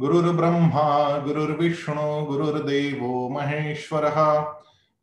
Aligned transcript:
गुरुर्ब्रह्मा, 0.00 1.18
गुरुर्विष्णु, 1.18 2.24
गुरुर्देवो 2.24 3.28
महेश्वरः। 3.28 4.40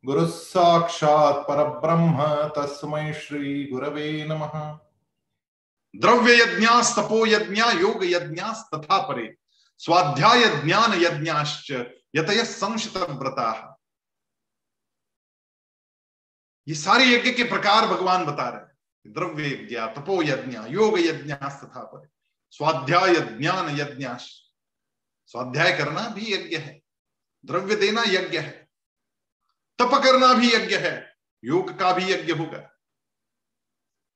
गुरुः 0.05 0.27
साक्षात् 0.27 1.47
परब्रह्म, 1.47 2.17
तस्मै 2.47 3.13
श्री 3.13 3.65
गुरवे 3.65 4.25
नमः। 4.25 4.79
द्रव्य 5.95 6.41
यज्ञास 6.41 6.95
यज्ञ 7.27 7.61
योग 7.61 8.05
यज्ञास 8.05 8.69
तथा 8.75 9.01
परे। 9.01 9.35
स्वाध्याय 9.77 10.61
ज्ञान 10.61 10.93
यज्ञाश्च 10.93 11.71
यतय 12.15 12.43
संशित 12.45 12.97
व्रता। 12.97 13.79
ये 16.67 16.75
सारे 16.75 17.05
यज्ञ 17.05 17.31
के 17.31 17.43
प्रकार 17.43 17.87
भगवान 17.87 18.25
बता 18.25 18.49
रहे 18.49 18.61
हैं। 18.61 18.77
द्रव्य 19.07 19.47
यज्ञ 19.47 19.75
तपो 19.79 20.23
यज्ञ 20.23 20.59
योग 20.67 20.99
यज्ञास 20.99 21.61
तथा 21.63 21.83
परे। 21.83 22.07
स्वाध्याय 22.51 23.15
ज्ञान 23.15 23.79
यज्ञाश 23.79 24.46
स्वाध्याय 25.27 25.77
करना 25.77 26.09
भी 26.09 26.33
यज्ञ 26.33 26.57
है, 26.57 26.81
द्रव्य 27.45 27.75
देना 27.75 28.01
यज्ञ 28.01 28.37
है, 28.37 28.69
तप 29.79 29.91
करना 29.93 30.33
भी 30.33 30.53
यज्ञ 30.53 30.77
है, 30.77 31.17
योग 31.43 31.79
का 31.79 31.93
भी 31.93 32.11
यज्ञ 32.11 32.33
होगा, 32.33 32.77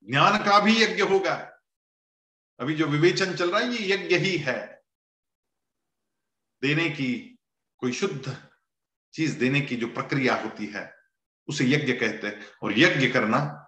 ज्ञान 0.04 0.38
का 0.38 0.60
भी 0.60 0.84
यज्ञ 0.84 1.04
होगा। 1.04 1.62
अभी 2.60 2.76
जो 2.76 2.88
विवेचन 2.88 3.36
चल 3.36 3.52
रहा 3.52 3.60
है, 3.60 3.68
ये 3.68 3.94
यज्ञ 3.94 4.18
ही 4.18 4.38
है। 4.38 4.84
देने 6.62 6.90
की 6.90 7.40
कोई 7.78 7.94
शुद्ध 7.94 8.50
चीज़ 9.14 9.40
देने 9.40 9.62
की 9.62 9.76
जो 9.76 9.88
प्रक्रिया 9.88 10.36
होती 10.36 10.66
है, 10.66 10.96
उसे 11.48 11.66
यज्ञ 11.66 11.94
कहते 11.94 12.28
हैं। 12.28 12.46
और 12.64 12.80
यज्ञ 12.80 13.12
करना, 13.12 13.68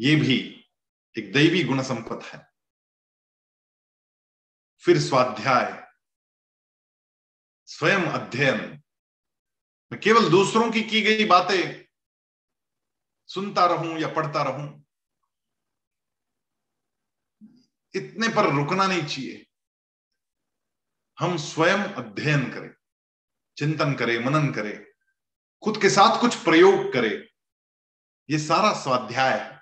ये 0.00 0.16
भी 0.16 0.64
एक 1.18 1.32
दैवी 1.32 1.64
गुण 1.64 1.82
संपत्त 1.82 2.26
है। 2.26 2.47
फिर 4.82 5.00
स्वाध्याय। 5.00 5.86
स्वयं 7.68 8.04
अध्ययन। 8.10 8.60
मैं 9.92 10.00
केवल 10.00 10.28
दूसरों 10.30 10.70
की 10.70 10.82
की 10.82 11.00
गई 11.02 11.24
बातें 11.24 11.84
सुनता 13.28 13.64
रहूँ 13.66 13.98
या 13.98 14.08
पढ़ता 14.08 14.42
रहूँ, 14.42 14.84
इतने 17.94 18.28
पर 18.28 18.50
रुकना 18.54 18.86
नहीं 18.86 19.02
चाहिए। 19.02 19.44
हम 21.18 21.36
स्वयं 21.36 21.84
अध्ययन 21.94 22.50
करें, 22.52 22.74
चिंतन 23.56 23.94
करें, 23.94 24.18
मनन 24.18 24.52
करें, 24.52 24.84
खुद 25.62 25.80
के 25.82 25.90
साथ 25.90 26.20
कुछ 26.20 26.36
प्रयोग 26.44 26.92
करें। 26.92 27.28
ये 28.28 28.38
सारा 28.38 28.72
स्वाध्याय 28.82 29.38
है। 29.40 29.60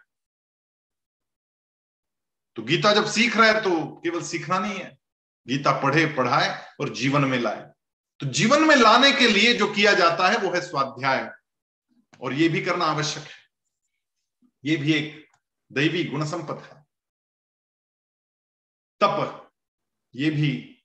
तो 2.57 2.63
गीता 2.63 2.93
जब 2.95 3.07
सीख 3.07 3.37
रहा 3.37 3.47
है 3.47 3.61
तो 3.61 3.85
केवल 3.97 4.23
सीखना 4.23 4.59
नहीं 4.59 4.79
है। 4.79 4.96
गीता 5.47 5.73
पढ़े, 5.73 6.07
पढ़ाए 6.07 6.67
और 6.81 6.89
जीवन 6.89 7.25
में 7.25 7.39
लाए। 7.39 7.73
तो 8.21 8.27
जीवन 8.27 8.63
में 8.63 8.77
लाने 8.77 9.13
के 9.13 9.29
लिए 9.29 9.55
जो 9.55 9.73
किया 9.73 9.93
जाता 9.93 10.29
है, 10.29 10.39
वो 10.39 10.51
है 10.51 10.61
स्वाध्याय। 10.61 11.33
और 12.21 12.33
ये 12.33 12.49
भी 12.49 12.61
करना 12.61 12.85
आवश्यक 12.85 13.23
है। 13.23 13.47
ये 14.65 14.77
भी 14.77 14.93
एक 14.93 15.29
दैवी 15.73 16.05
गुण 16.05 16.25
संपद 16.25 16.57
है। 16.59 16.87
तप, 19.01 19.51
ये 20.15 20.31
भी 20.31 20.83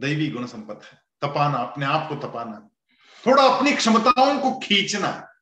दैवी 0.00 0.30
गुण 0.30 0.46
संपद 0.46 0.80
है। 0.84 1.02
तपाना, 1.22 1.58
अपने 1.58 1.86
आप 1.86 2.08
को 2.08 2.14
तपाना। 2.14 2.70
थोड़ा 3.26 3.42
अपनी 3.42 3.72
क्षमताओं 3.72 4.40
को 4.40 4.58
खींचना। 4.58 5.32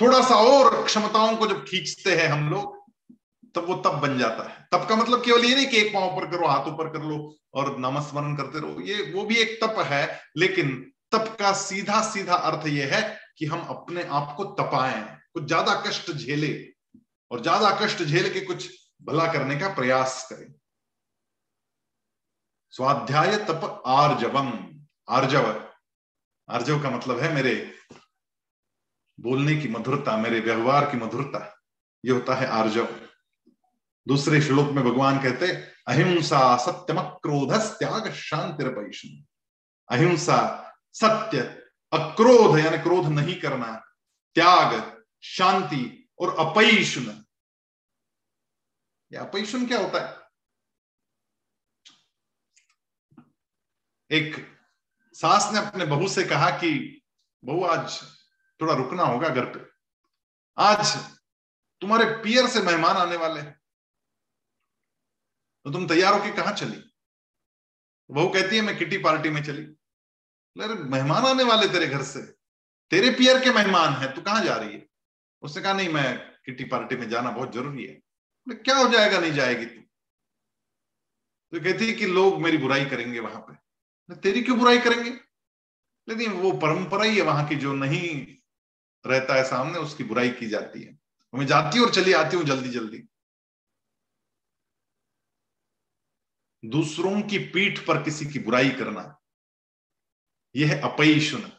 थोड़ा 0.00 0.22
सा 0.22 0.34
और 0.34 0.84
क्षमताओं 0.84 1.36
को 1.36 1.46
जब 1.46 1.64
खींचते 1.64 2.16
हैं 2.16 2.28
हम 2.28 2.50
लोग 2.50 2.75
तब 3.56 3.66
वो 3.66 3.74
तप 3.76 3.94
बन 4.02 4.18
जाता 4.18 4.48
है। 4.48 4.66
तप 4.72 4.86
का 4.88 4.96
मतलब 4.96 5.24
केवल 5.24 5.44
ये 5.44 5.54
नहीं 5.54 5.66
कि 5.66 5.76
एक 5.78 5.92
पाँव 5.94 6.04
ऊपर 6.06 6.30
करो, 6.30 6.46
हाथ 6.46 6.66
ऊपर 6.68 6.88
कर 6.88 7.02
लो 7.02 7.36
और 7.54 7.76
नामस्मरण 7.78 8.36
करते 8.36 8.60
रहो। 8.60 8.80
ये, 8.80 9.12
वो 9.12 9.24
भी 9.24 9.36
एक 9.36 9.58
तप 9.62 9.78
है, 9.88 10.20
लेकिन 10.36 10.74
तप 11.12 11.36
का 11.40 11.52
सीधा 11.54 12.00
सीधा 12.02 12.34
अर्थ 12.34 12.66
ये 12.68 12.84
है 12.86 13.02
कि 13.38 13.46
हम 13.46 13.60
अपने 13.70 14.02
आप 14.10 14.34
को 14.36 14.44
तपाएँ, 14.60 15.02
कुछ 15.34 15.44
ज़्यादा 15.44 15.74
कष्ट 15.86 16.10
झेले 16.12 16.52
और 17.30 17.42
ज़्यादा 17.42 17.70
कष्ट 17.80 18.02
झेल 18.02 18.32
के 18.32 18.40
कुछ 18.42 18.68
भला 19.02 19.26
करने 19.32 19.56
का 19.56 19.68
प्रयास 19.74 20.26
करें। 20.32 20.52
स्वाध्याय 22.72 23.36
तप 23.46 23.82
आर्जवम 23.86 24.52
आर्जव। 25.08 25.54
आर्जव 26.48 26.82
का 26.82 26.90
मतलब 26.90 27.20
है 27.20 27.32
मेरे 27.34 27.54
बोलने 29.18 29.54
की 29.56 29.68
मधुरता, 29.68 30.16
मेरे 30.16 30.40
व्यवहार 30.40 30.90
की 30.90 30.96
मधुरता। 30.96 31.40
ये 32.04 32.12
होता 32.12 32.34
है 32.34 32.46
आर्जव। 32.52 32.88
दूसरे 34.08 34.42
श्लोक 34.42 34.70
में 34.70 34.84
भगवान 34.84 35.22
कहते 35.22 35.52
अहिंसा 35.86 36.56
सत्यम 36.56 37.02
क्रोध 37.02 37.52
त्याग 37.52 38.12
शांति 38.12 39.26
अहिंसा 39.88 40.62
सत्य 40.92 41.40
अक्रोध, 41.92 42.58
यानी 42.58 42.78
क्रोध 42.78 43.06
नहीं 43.06 43.40
करना, 43.40 43.76
त्याग, 44.34 45.02
शांति 45.22 46.08
और 46.18 46.36
या 49.12 49.22
अपैशुन 49.22 49.66
क्या 49.66 49.80
होता 49.80 50.06
है? 50.06 50.26
एक 54.10 54.58
सास 55.12 55.52
ने 55.52 55.58
अपने 55.58 55.84
बहू 55.84 56.08
से 56.08 56.24
कहा 56.24 56.50
कि, 56.50 57.02
बहू, 57.44 57.64
आज 57.64 58.02
थोड़ा 58.60 58.74
रुकना 58.74 59.02
होगा 59.02 59.28
घर 59.28 59.44
पे। 59.44 59.70
आज 60.58 60.96
तुम्हारे 61.80 62.04
पियर 62.04 62.48
से 62.48 62.60
मेहमान 62.60 62.96
आने 62.96 63.16
वाले 63.16 63.40
हैं। 63.40 63.65
तो 65.66 65.72
तुम 65.72 65.88
तैयार 65.88 66.14
होके 66.14 66.30
कहा 66.30 66.52
चली? 66.52 66.90
बहू 68.10 68.28
कहती 68.28 68.56
है, 68.56 68.62
मैं 68.62 68.78
किटी 68.78 68.98
पार्टी 68.98 69.30
में 69.30 69.42
चली। 69.42 69.62
अरे, 70.62 70.74
मेहमान 70.74 71.24
आने 71.24 71.44
वाले 71.44 71.68
तेरे 71.68 71.86
घर 71.86 72.02
से। 72.02 72.22
तेरे 72.90 73.10
पियर 73.10 73.44
के 73.44 73.52
मेहमान 73.52 73.92
है, 73.92 74.14
तू 74.14 74.20
कहाँ 74.20 74.44
जा 74.44 74.56
रही 74.56 74.72
है? 74.72 74.88
उसने 75.42 75.62
कहा, 75.62 75.72
नहीं, 75.72 75.88
मैं 75.88 76.18
किटी 76.18 76.64
पार्टी 76.64 76.96
में 76.96 77.08
जाना 77.08 77.30
बहुत 77.30 77.52
ज़रूरी 77.52 77.84
है। 77.84 78.00
क्या 78.48 78.76
हो 78.76 78.88
जाएगा, 78.88 79.20
नहीं 79.20 79.32
जाएगी 79.32 79.66
तू? 79.66 79.80
तो 81.52 81.64
कहती 81.64 81.86
है 81.86 81.92
कि, 81.92 82.06
लोग 82.06 82.42
मेरी 82.42 82.56
बुराई 82.56 82.84
करेंगे 82.84 83.20
वहाँ 83.20 83.40
पे। 83.40 84.14
तेरी 84.14 84.42
क्यों 84.42 84.58
बुराई 84.58 84.78
करेंगे? 84.78 85.10
लेकिन 86.08 86.32
वो 86.32 86.52
परंपरा 86.52 87.04
ही 87.04 87.16
है 87.16 87.22
वहाँ 87.22 87.48
की, 87.48 87.56
जो 87.56 87.72
नहीं 87.72 88.26
रहता 89.06 89.34
है 89.34 89.44
सामने, 89.44 89.78
उसकी 89.78 90.04
बुराई 90.04 90.30
की 90.30 90.46
जाती 90.46 90.82
है। 90.82 90.98
मैं 91.34 91.46
जाती 91.46 91.78
हूँ 91.78 91.86
और 91.86 91.94
चली 91.94 92.12
आती 92.12 92.36
हूँ 92.36 92.44
जल्दी 92.44 92.68
जल्दी 92.68 93.08
दूसरों 96.70 97.22
की 97.22 97.38
पीठ 97.38 97.78
पर 97.86 98.02
किसी 98.02 98.26
की 98.26 98.38
बुराई 98.38 98.70
करना। 98.70 99.02
यह 100.56 100.70
है 100.70 100.80
अपैशुन 100.80 101.52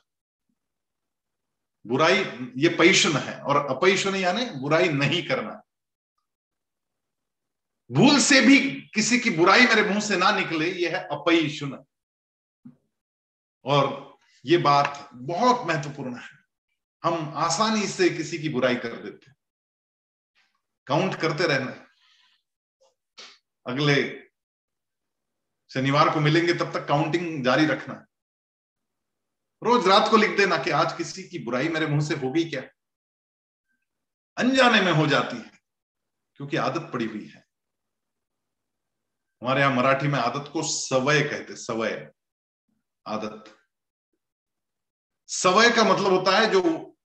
बुराई, 1.85 2.23
ये 2.57 2.69
पैशुन 2.69 3.17
है 3.17 3.39
और 3.41 3.55
अपैशुन 3.75 4.15
यानी 4.15 4.45
बुराई 4.59 4.89
नहीं 4.89 5.27
करना। 5.27 5.61
भूल 7.91 8.19
से 8.19 8.41
भी 8.41 8.59
किसी 8.93 9.19
की 9.19 9.29
बुराई 9.29 9.65
मेरे 9.65 9.83
मुँह 9.83 9.99
से 9.99 10.17
ना 10.17 10.31
निकले, 10.31 10.71
यह 10.71 10.97
है 10.97 11.03
अपैशुन 11.07 11.85
और 13.65 14.17
ये 14.45 14.57
बात 14.57 15.09
बहुत 15.13 15.67
महत्वपूर्ण 15.67 16.15
है। 16.15 16.29
हम 17.03 17.33
आसानी 17.35 17.87
से 17.87 18.09
किसी 18.09 18.37
की 18.37 18.49
बुराई 18.49 18.75
कर 18.75 18.95
देते 19.03 19.31
काउंट 20.87 21.15
करते 21.15 21.47
रहना। 21.47 21.71
अगले 23.65 24.26
शनिवार 25.71 26.13
को 26.13 26.19
मिलेंगे, 26.19 26.53
तब 26.53 26.73
तक 26.73 26.87
काउंटिंग 26.87 27.43
जारी 27.45 27.65
रखना। 27.65 28.05
रोज 29.61 29.87
रात 29.87 30.09
को 30.11 30.17
लिख 30.17 30.37
देना 30.37 30.57
कि 30.57 30.69
आज 30.69 30.97
किसी 30.97 31.23
की 31.23 31.39
बुराई 31.39 31.69
मेरे 31.69 31.87
मुँह 31.87 32.01
से 32.01 32.15
हो 32.15 32.31
गई 32.31 32.43
क्या? 32.49 32.61
अनजाने 34.37 34.81
में 34.81 34.91
हो 34.91 35.07
जाती 35.07 35.37
है, 35.37 35.51
क्योंकि 36.35 36.57
आदत 36.57 36.89
पड़ी 36.93 37.05
हुई 37.05 37.25
है। 37.25 37.45
हमारे 39.41 39.61
यहाँ 39.61 39.75
मराठी 39.75 40.07
में 40.07 40.19
आदत 40.19 40.49
को 40.53 40.63
सवय 40.63 41.21
कहते 41.21 41.55
सवय, 41.55 42.11
आदत। 43.05 43.53
सवय 45.29 45.69
का 45.69 45.83
मतलब 45.83 46.11
होता 46.13 46.37
है 46.39 46.49
जो 46.51 46.61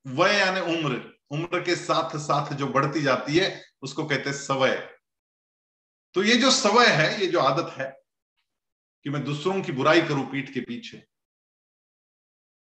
वय 0.06 0.38
यानी 0.38 0.60
उम्र 0.60 1.00
उम्र 1.30 1.60
के 1.62 1.74
साथ 1.76 2.16
साथ 2.18 2.52
जो 2.52 2.66
बढ़ती 2.66 3.02
जाती 3.02 3.36
है, 3.36 3.64
उसको 3.82 4.04
कहते 4.04 4.32
सवय। 4.32 4.76
तो 6.14 6.22
ये 6.22 6.36
जो 6.36 6.50
सवय 6.50 6.86
है, 6.86 7.20
ये 7.20 7.26
जो 7.26 7.40
आदत 7.40 7.72
है 7.72 8.01
कि 9.06 9.10
मैं 9.10 9.24
दूसरों 9.24 9.60
की 9.62 9.72
बुराई 9.72 10.00
करूँ 10.00 10.30
पीठ 10.30 10.52
के 10.54 10.60
पीछे। 10.60 11.02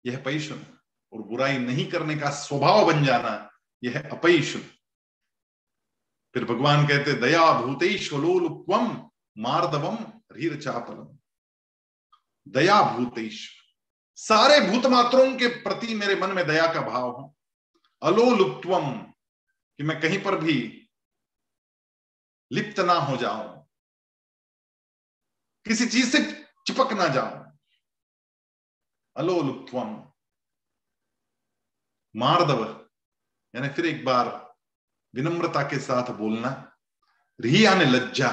यह 0.05 0.21
पैशन 0.23 0.65
और 1.13 1.21
बुराई 1.21 1.57
नहीं 1.57 1.85
करने 1.91 2.15
का 2.15 2.29
स्वभाव 2.29 2.85
बन 2.85 3.03
जाना, 3.05 3.49
यह 3.83 4.09
अपैशन 4.11 4.59
फिर 6.35 6.45
भगवान 6.45 6.87
कहते, 6.87 7.13
दया 7.13 7.51
भूतेश्वलोलुप्वम 7.61 8.87
मार्दवम 9.37 9.97
रीर 10.31 10.61
चापलम 10.61 11.17
दया 12.47 12.81
भूतेश्वर 12.81 13.57
सारे 14.17 14.59
भूत 14.61 14.85
मात्रों 14.85 15.35
के 15.37 15.47
प्रति 15.63 15.93
मेरे 15.95 16.15
मन 16.15 16.29
में 16.29 16.45
दया 16.47 16.73
का 16.73 16.81
भाव 16.81 17.09
हो। 17.11 17.35
अलोलुप्तवम 18.01 18.91
कि 19.79 19.83
मैं 19.83 19.99
कहीं 20.01 20.23
पर 20.23 20.35
भी 20.35 20.55
लिप्त 22.51 22.79
ना 22.79 22.93
हो 22.93 23.17
जाऊँ। 23.17 23.58
किसी 25.65 25.85
चीज़ 25.85 26.17
से 26.17 26.45
चिपक 26.67 26.93
ना 26.93 27.07
जाओ 27.07 27.45
अलोलुप्तम 29.15 30.11
मार्दव, 32.15 32.89
यानी 33.55 33.69
फिर 33.69 33.85
एक 33.85 34.05
बार 34.05 34.55
विनम्रता 35.15 35.63
के 35.63 35.79
साथ 35.79 36.11
बोलना, 36.11 36.77
री 37.41 37.65
यानी 37.65 37.85
लज्जा, 37.85 38.29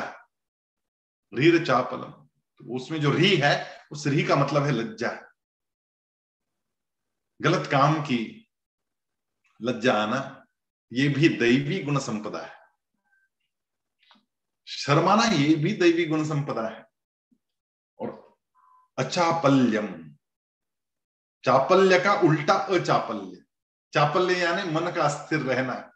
रीर 1.34 1.64
चापलम। 1.67 2.11
तो 2.58 2.76
उसमें 2.76 3.00
जो 3.00 3.11
री 3.11 3.37
है, 3.37 3.87
उस 3.93 4.06
री 4.06 4.25
का 4.25 4.37
मतलब 4.37 4.62
है 4.62 4.73
लज्जा। 4.73 5.11
गलत 7.43 7.70
काम 7.70 8.02
की 8.02 8.49
लज्जा 9.62 9.94
आना, 9.94 10.46
ये 10.93 11.08
भी 11.08 11.28
दैवी 11.28 11.82
गुण 11.82 11.99
संपदा 11.99 12.40
है। 12.40 12.55
शर्माना 14.67 15.25
ये 15.25 15.55
भी 15.55 15.73
दैवी 15.73 16.05
गुण 16.05 16.25
संपदा 16.25 16.69
है। 16.69 16.86
अचापल्यम। 18.99 20.15
चापल्य 21.45 22.01
का 22.01 22.15
उल्टा 22.15 22.55
अचापल्य। 22.55 23.45
चापल्य 23.93 24.35
यानी 24.35 24.71
मन 24.71 24.93
का 24.93 25.05
अस्थिर 25.05 25.41
रहना। 25.41 25.93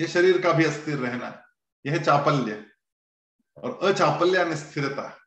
यह 0.00 0.06
शरीर 0.06 0.42
का 0.42 0.52
भी 0.52 0.64
अस्थिर 0.64 0.98
रहना। 0.98 1.46
यह 1.86 2.02
चापल्य। 2.02 2.70
और 3.56 3.92
अचापल्य 3.92 4.38
यानी 4.38 4.56
स्थिरता। 4.56 5.22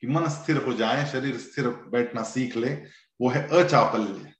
कि 0.00 0.06
मन 0.06 0.28
स्थिर 0.28 0.64
हो 0.64 0.72
जाए, 0.72 1.12
शरीर 1.12 1.38
स्थिर 1.38 1.68
बैठना 1.68 2.22
सीख 2.22 2.56
ले, 2.56 2.74
वो 3.20 3.30
है 3.30 3.64
अचापल्य। 3.64 4.34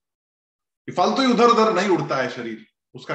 फालतू 0.93 1.23
ही 1.23 1.33
उधर 1.33 1.45
उधर 1.45 1.73
नहीं 1.73 1.89
उड़ता 1.89 2.17
है 2.17 2.31
शरीर। 2.31 2.67
उसका 2.95 3.15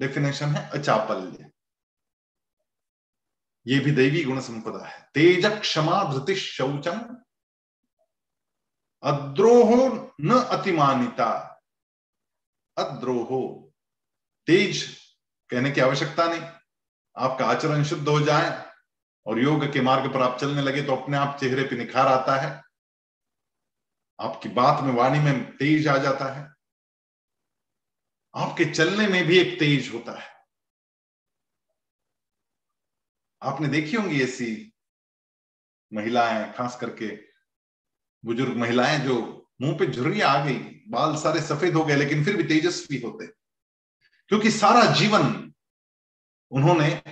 डेफिनेशन 0.00 0.46
है 0.46 0.70
अचापल्य। 0.70 1.50
ये 3.66 3.78
भी 3.78 3.90
दैवी 3.90 4.22
गुण 4.24 4.40
संपदा 4.40 4.84
है। 4.86 5.00
तेज 5.14 5.46
क्षमा 5.60 6.02
धृति 6.04 6.34
शौचम, 6.34 7.00
अद्रोहो 9.02 9.86
न 10.20 10.38
अतिमानिता। 10.50 11.30
अद्रोहो, 12.76 13.72
तेज 14.48 14.82
कहने 15.50 15.70
की 15.70 15.80
आवश्यकता 15.80 16.26
नहीं। 16.28 16.42
आपका 17.16 17.46
आचरण 17.46 17.84
शुद्ध 17.84 18.08
हो 18.08 18.18
जाए 18.20 18.50
और 19.26 19.38
योग 19.38 19.64
के 19.72 19.80
मार्ग 19.80 20.12
पर 20.14 20.22
आप 20.22 20.38
चलने 20.40 20.62
लगे 20.62 20.82
तो 20.82 20.96
अपने 20.96 21.16
आप 21.16 21.36
चेहरे 21.40 21.62
पे 21.62 21.76
निखार 21.76 22.06
आता 22.06 22.36
है। 22.36 22.50
आपकी 24.18 24.48
बात 24.48 24.82
में 24.84 24.92
वाणी 24.94 25.18
में 25.18 25.56
तेज 25.56 25.88
आ 25.88 25.96
जाता 25.98 26.32
है। 26.32 26.42
आपके 28.34 28.64
चलने 28.64 29.06
में 29.08 29.24
भी 29.24 29.38
एक 29.38 29.58
तेज 29.58 29.92
होता 29.94 30.18
है। 30.20 30.31
आपने 33.42 33.68
देखी 33.68 33.96
होंगी 33.96 34.22
ऐसी 34.22 34.72
महिलाएँ, 35.92 36.52
खास 36.52 36.78
करके 36.80 37.16
बुज़ुर्ग 38.24 38.56
महिलाएँ 38.56 38.98
जो 38.98 39.48
मुँह 39.62 39.78
पे 39.78 39.86
झुर्रियाँ 39.86 40.30
आ 40.30 40.44
गई, 40.44 40.58
बाल 40.88 41.16
सारे 41.16 41.40
सफ़ेद 41.40 41.74
हो 41.74 41.84
गए, 41.84 41.96
लेकिन 41.96 42.24
फिर 42.24 42.36
भी 42.36 42.42
तेजस्वी 42.42 43.00
होते। 43.00 43.26
क्योंकि 44.28 44.50
सारा 44.50 44.94
जीवन 44.94 45.54
उन्होंने 46.50 47.02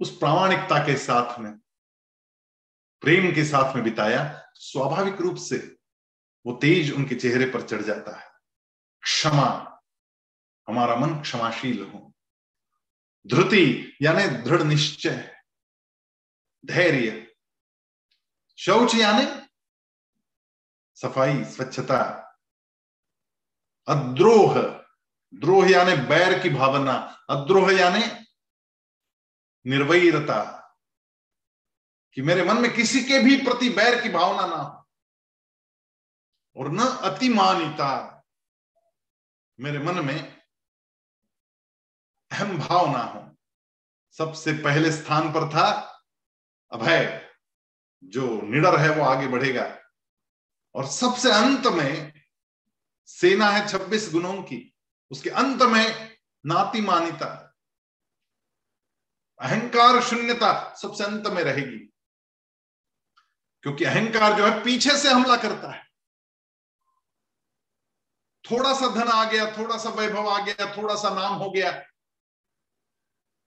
उस 0.00 0.18
प्रामाणिकता 0.18 0.86
के 0.86 0.96
साथ 0.96 1.38
में, 1.38 1.58
प्रेम 3.00 3.34
के 3.34 3.44
साथ 3.44 3.74
में 3.74 3.84
बिताया। 3.84 4.50
स्वाभाविक 4.54 5.20
रूप 5.20 5.36
से 5.36 5.76
वो 6.46 6.52
तेज 6.52 6.92
उनके 6.92 7.14
चेहरे 7.14 7.46
पर 7.46 7.62
चढ़ 7.62 7.82
जाता 7.82 8.20
है। 8.20 8.26
क्षमा, 9.00 9.80
हमारा 10.68 10.96
मन 10.96 11.22
क्षमाशील 11.22 11.84
हो। 11.84 12.14
धृति, 13.26 13.96
यानी 14.02 14.26
दृढ़ 14.26 14.62
निश्चय 14.62 15.37
धैर्य, 16.64 17.26
शौच 18.58 18.94
यानी 18.94 19.24
सफ़ाई, 20.98 21.44
स्वच्छता, 21.44 22.00
अद्रोह, 23.88 24.54
द्रोह 25.32 25.70
यानी 25.70 25.94
बैर 26.08 26.38
की 26.42 26.50
भावना, 26.50 26.92
अद्रोह 27.30 27.72
यानी 27.72 28.04
निर्वैरता, 29.66 30.40
कि 32.16 32.22
मेरे 32.22 32.44
मन 32.44 32.60
में 32.60 32.72
किसी 32.74 33.02
के 33.04 33.18
भी 33.18 33.36
प्रति 33.36 33.68
बैर 33.70 34.00
की 34.02 34.08
भावना 34.08 34.46
ना 34.46 34.56
हो, 34.56 34.86
और 36.56 36.72
न 36.72 36.78
अतिमानिता, 36.78 37.90
मेरे 39.58 39.78
मन 39.78 40.04
में 40.04 40.42
अहम 42.30 42.58
भाव 42.58 42.90
ना 42.92 43.02
हो। 43.02 43.36
सबसे 44.14 44.52
पहले 44.52 44.92
स्थान 44.92 45.32
पर 45.32 45.48
था 45.48 45.87
अभय 46.72 47.30
जो 48.02 48.40
निडर 48.42 48.76
है 48.76 48.90
वो 48.90 49.04
आगे 49.04 49.26
बढ़ेगा। 49.26 49.64
और 50.74 50.86
सबसे 50.86 51.30
अंत 51.32 51.66
में 51.66 52.12
सेना 53.08 53.50
है 53.50 53.66
छब्बीस 53.68 54.10
गुणों 54.12 54.42
की, 54.42 54.74
उसके 55.10 55.30
अंत 55.30 55.62
में 55.62 56.16
नाती 56.44 56.80
मानिता। 56.80 57.34
अहंकार 59.40 60.00
शून्यता 60.02 60.74
सबसे 60.74 61.04
अंत 61.04 61.26
में 61.26 61.42
रहेगी, 61.44 61.78
क्योंकि 63.64 63.84
अहंकार 63.84 64.36
जो 64.36 64.46
है 64.46 64.62
पीछे 64.64 64.96
से 64.98 65.08
हमला 65.08 65.36
करता 65.36 65.70
है। 65.72 65.86
थोड़ा 68.44 68.72
सा 68.74 68.88
धन 68.94 69.08
आ 69.08 69.24
गया, 69.24 69.50
थोड़ा 69.58 69.76
सा 69.78 69.90
वैभव 69.90 70.28
आ 70.28 70.38
गया, 70.44 70.76
थोड़ा 70.76 70.94
सा 70.94 71.10
नाम 71.10 71.34
हो 71.34 71.50
गया, 71.50 71.72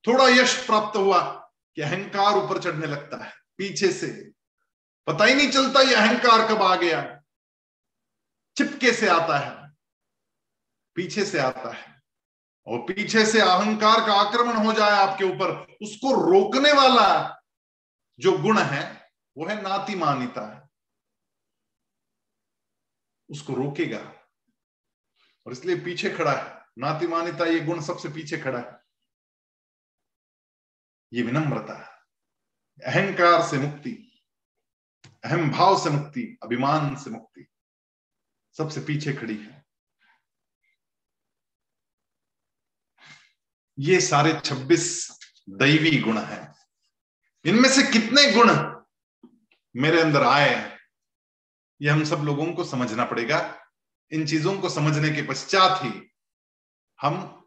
थोड़ा 0.06 0.28
यश 0.28 0.66
प्राप्त 0.66 0.98
हुआ 0.98 1.41
कि 1.76 1.82
अहंकार 1.82 2.34
ऊपर 2.34 2.64
चढ़ने 2.64 2.88
लगता 2.88 3.24
है, 3.26 3.32
पीछे 3.58 3.92
से। 3.92 4.32
पता 5.08 5.26
ही 5.26 5.36
नहीं 5.36 5.52
चलता 5.52 5.82
ये 5.82 5.96
अहंकार 5.96 6.48
कब 6.48 6.62
आ 6.62 6.76
गया। 6.76 7.22
चिपके 8.58 8.94
से 8.94 9.08
आता 9.08 9.38
है, 9.40 9.72
पीछे 10.96 11.26
से 11.26 11.40
आता 11.40 11.74
है। 11.74 12.02
और 12.68 12.80
पीछे 12.80 13.26
से 13.26 13.42
अहंकार 13.42 14.08
का 14.08 14.14
आक्रमण 14.14 14.66
हो 14.66 14.74
जाए 14.74 14.92
आपके 14.92 15.24
ऊपर, 15.24 15.78
उसको 15.82 16.32
रोकने 16.32 16.72
वाला 16.72 17.42
जो 18.20 18.38
गुण 18.38 18.60
है, 18.60 19.12
वो 19.38 19.48
है 19.48 19.62
नाती 19.62 19.96
मानिता। 19.96 20.56
है 20.56 20.70
उसको 23.30 23.54
रोकेगा। 23.54 24.14
और 25.46 25.52
इसलिए 25.52 25.76
पीछे 25.76 26.10
खड़ा 26.10 26.34
है। 26.34 26.66
नाती 26.80 27.08
मानिता 27.08 27.46
ये 27.46 27.60
गुण 27.60 27.82
सबसे 27.82 28.10
पीछे 28.10 28.38
खड़ा 28.38 28.60
है। 28.60 28.81
ये 31.14 31.22
विनम्रता 31.22 31.78
है। 31.80 31.92
अहंकार 32.94 33.48
से 33.48 33.58
मुक्ति, 33.58 34.22
अहम 35.26 35.52
भाव 35.52 35.84
से 35.84 35.90
मुक्ति, 35.90 36.38
अभिमान 36.44 36.96
से 36.96 37.10
मुक्ति 37.10 37.48
सबसे 38.58 38.82
पीछे 38.82 39.14
खड़ी 39.14 39.38
है। 39.38 39.66
ये 43.80 44.02
सारे 44.02 44.40
26 44.40 45.10
दैवी 45.50 46.00
गुण 46.00 46.18
हैं। 46.18 46.56
इनमें 47.46 47.70
से 47.70 47.84
कितने 47.84 48.32
गुण 48.32 48.50
मेरे 49.76 50.02
अंदर 50.02 50.24
आए 50.24 50.78
ये 51.82 51.90
हम 51.90 52.04
सब 52.04 52.18
लोगों 52.18 52.54
को 52.54 52.64
समझना 52.64 53.06
पड़ेगा। 53.06 53.68
इन 54.12 54.28
चीज़ों 54.28 54.62
को 54.62 54.70
समझने 54.70 55.10
के 55.10 55.22
पश्चात 55.22 55.84
ही 55.84 56.12
हम 57.02 57.46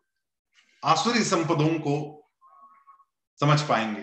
आसुरी 0.85 1.25
संपदों 1.25 1.79
को 1.79 2.24
समझ 3.41 3.61
पाएँगे। 3.69 4.03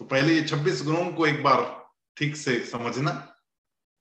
तो 0.00 0.04
पहले 0.04 0.34
ये 0.34 0.42
26 0.42 0.82
गुणों 0.84 1.12
को 1.12 1.26
एक 1.26 1.42
बार 1.42 1.64
ठीक 2.16 2.36
से 2.36 2.58
समझना। 2.66 3.10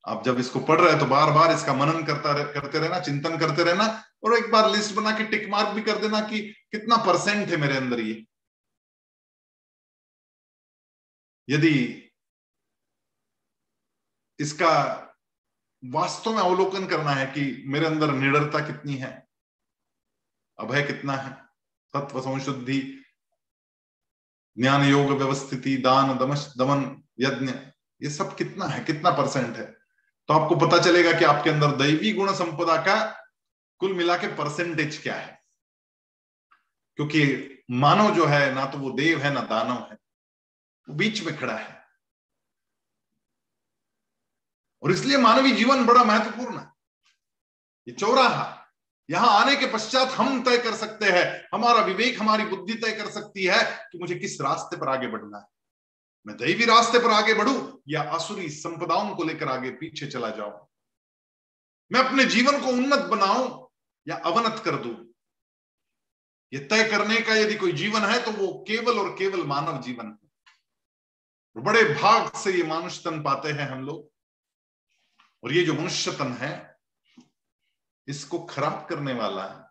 आप 0.05 0.23
जब 0.25 0.39
इसको 0.39 0.59
पढ़ 0.59 0.79
रहे 0.81 0.91
हैं 0.91 0.99
तो 0.99 1.05
बार 1.05 1.31
बार 1.31 1.51
इसका 1.51 1.73
मनन 1.73 2.03
करता 2.05 2.31
रह, 2.31 2.43
करते 2.53 2.79
रहना 2.79 2.99
चिंतन 2.99 3.37
करते 3.37 3.63
रहना 3.63 3.85
और 4.23 4.37
एक 4.37 4.51
बार 4.51 4.69
लिस्ट 4.71 4.95
बना 4.95 5.11
के 5.17 5.23
टिक 5.23 5.49
मार्क 5.49 5.69
भी 5.75 5.81
कर 5.81 5.97
देना 5.97 6.19
कि 6.21 6.41
कितना 6.71 6.97
परसेंट 7.05 7.49
है 7.49 7.57
मेरे 7.57 7.77
अंदर 7.77 7.99
ये। 7.99 8.25
यदि 11.47 11.73
इसका 14.39 14.71
वास्तव 15.83 16.33
में 16.33 16.41
अवलोकन 16.43 16.85
करना 16.87 17.11
है 17.11 17.25
कि 17.27 17.63
मेरे 17.67 17.85
अंदर 17.85 18.11
निडरता 18.11 18.59
कितनी 18.67 18.95
है 18.95 19.11
अभय 20.59 20.83
कितना 20.83 21.13
है 21.13 21.31
तत्व 21.93 22.19
संशुद्धि 22.21 22.79
ज्ञान 24.59 24.83
योग 24.83 25.11
व्यवस्थिति 25.11 25.77
दान, 25.77 26.17
दमश, 26.17 26.53
दमन, 26.57 27.03
यज्ञ, 27.19 27.53
ये 28.01 28.09
सब 28.09 28.37
कितना 28.37 28.65
है, 28.65 28.83
कितना 28.83 29.11
परसेंट 29.11 29.57
है? 29.57 29.71
तो 30.27 30.33
आपको 30.33 30.55
पता 30.55 30.83
चलेगा 30.83 31.19
कि 31.19 31.25
आपके 31.25 31.49
अंदर 31.49 31.67
दैवी 31.67 32.13
गुण 32.13 32.33
संपदा 32.33 32.77
का 32.77 33.25
कुल 33.77 33.93
मिला 33.93 34.17
के 34.17 34.27
परसेंटेज 34.27 35.03
क्या 35.03 35.15
है। 35.15 35.43
क्योंकि 36.95 37.51
मानव 37.71 38.15
जो 38.15 38.25
है, 38.25 38.53
ना 38.53 38.65
तो 38.65 38.77
वो 38.77 38.91
देव 38.91 39.21
है, 39.21 39.33
ना 39.33 39.41
दानव 39.41 39.75
है, 39.75 39.97
वो 40.89 40.95
बीच 40.95 41.23
में 41.23 41.37
खड़ा 41.37 41.57
है। 41.57 41.85
और 44.83 44.91
इसलिए 44.91 45.17
मानवीय 45.17 45.55
जीवन 45.55 45.85
बड़ा 45.85 46.03
महत्वपूर्ण 46.03 46.57
है। 46.59 46.71
ये 47.87 47.91
चौराहा 47.91 48.64
यहाँ 49.09 49.29
आने 49.41 49.55
के 49.55 49.65
पश्चात 49.65 50.07
हम 50.07 50.43
तय 50.43 50.57
कर 50.57 50.75
सकते 50.75 51.05
हैं, 51.05 51.47
हमारा 51.53 51.81
विवेक, 51.81 52.19
हमारी 52.19 52.45
बुद्धि 52.45 52.73
तय 52.73 52.91
कर 52.91 53.09
सकती 53.11 53.45
है 53.45 53.63
कि 53.91 53.97
मुझे 53.97 54.15
किस 54.15 54.41
रास्ते 54.41 54.77
पर 54.77 54.89
आगे 54.89 55.07
बढ़ना 55.07 55.37
है। 55.37 55.45
मैं 56.27 56.37
दैवी 56.37 56.65
रास्ते 56.65 56.99
पर 56.99 57.11
आगे 57.11 57.33
बढ़ू 57.33 57.83
या 57.89 58.01
असुरी 58.01 58.49
संपदाओं 58.49 59.15
को 59.15 59.23
लेकर 59.23 59.47
आगे 59.47 59.71
पीछे 59.71 60.07
चला 60.07 60.29
जाऊँ। 60.29 60.67
मैं 61.91 62.03
अपने 62.03 62.25
जीवन 62.25 62.59
को 62.61 62.67
उन्नत 62.67 62.99
बनाऊँ 62.99 63.69
या 64.07 64.15
अवनत 64.15 64.61
कर 64.65 64.75
दू। 64.75 64.89
ये 66.53 66.59
तय 66.59 66.83
करने 66.83 67.21
का 67.21 67.35
यदि 67.35 67.55
कोई 67.55 67.71
जीवन 67.71 68.01
है 68.01 68.21
तो 68.23 68.31
वो 68.31 68.65
केवल 68.67 68.99
और 68.99 69.09
केवल 69.09 69.43
मानव 69.43 69.81
जीवन 69.81 70.05
है। 70.05 71.63
बड़े 71.63 71.83
भाग 71.93 72.31
से 72.35 72.51
ये 72.51 72.63
मानुष 72.63 73.03
तन 73.03 73.21
पाते 73.23 73.51
हैं 73.51 73.69
हम 73.69 73.85
लोग। 73.85 74.09
और 75.43 75.53
ये 75.53 75.63
जो 75.63 75.73
मनुष्य 75.73 76.11
तन 76.11 76.31
है 76.33 76.74
इसको 78.07 78.39
खराब 78.39 78.87
करने 78.89 79.13
वाला 79.13 79.43
है 79.43 79.65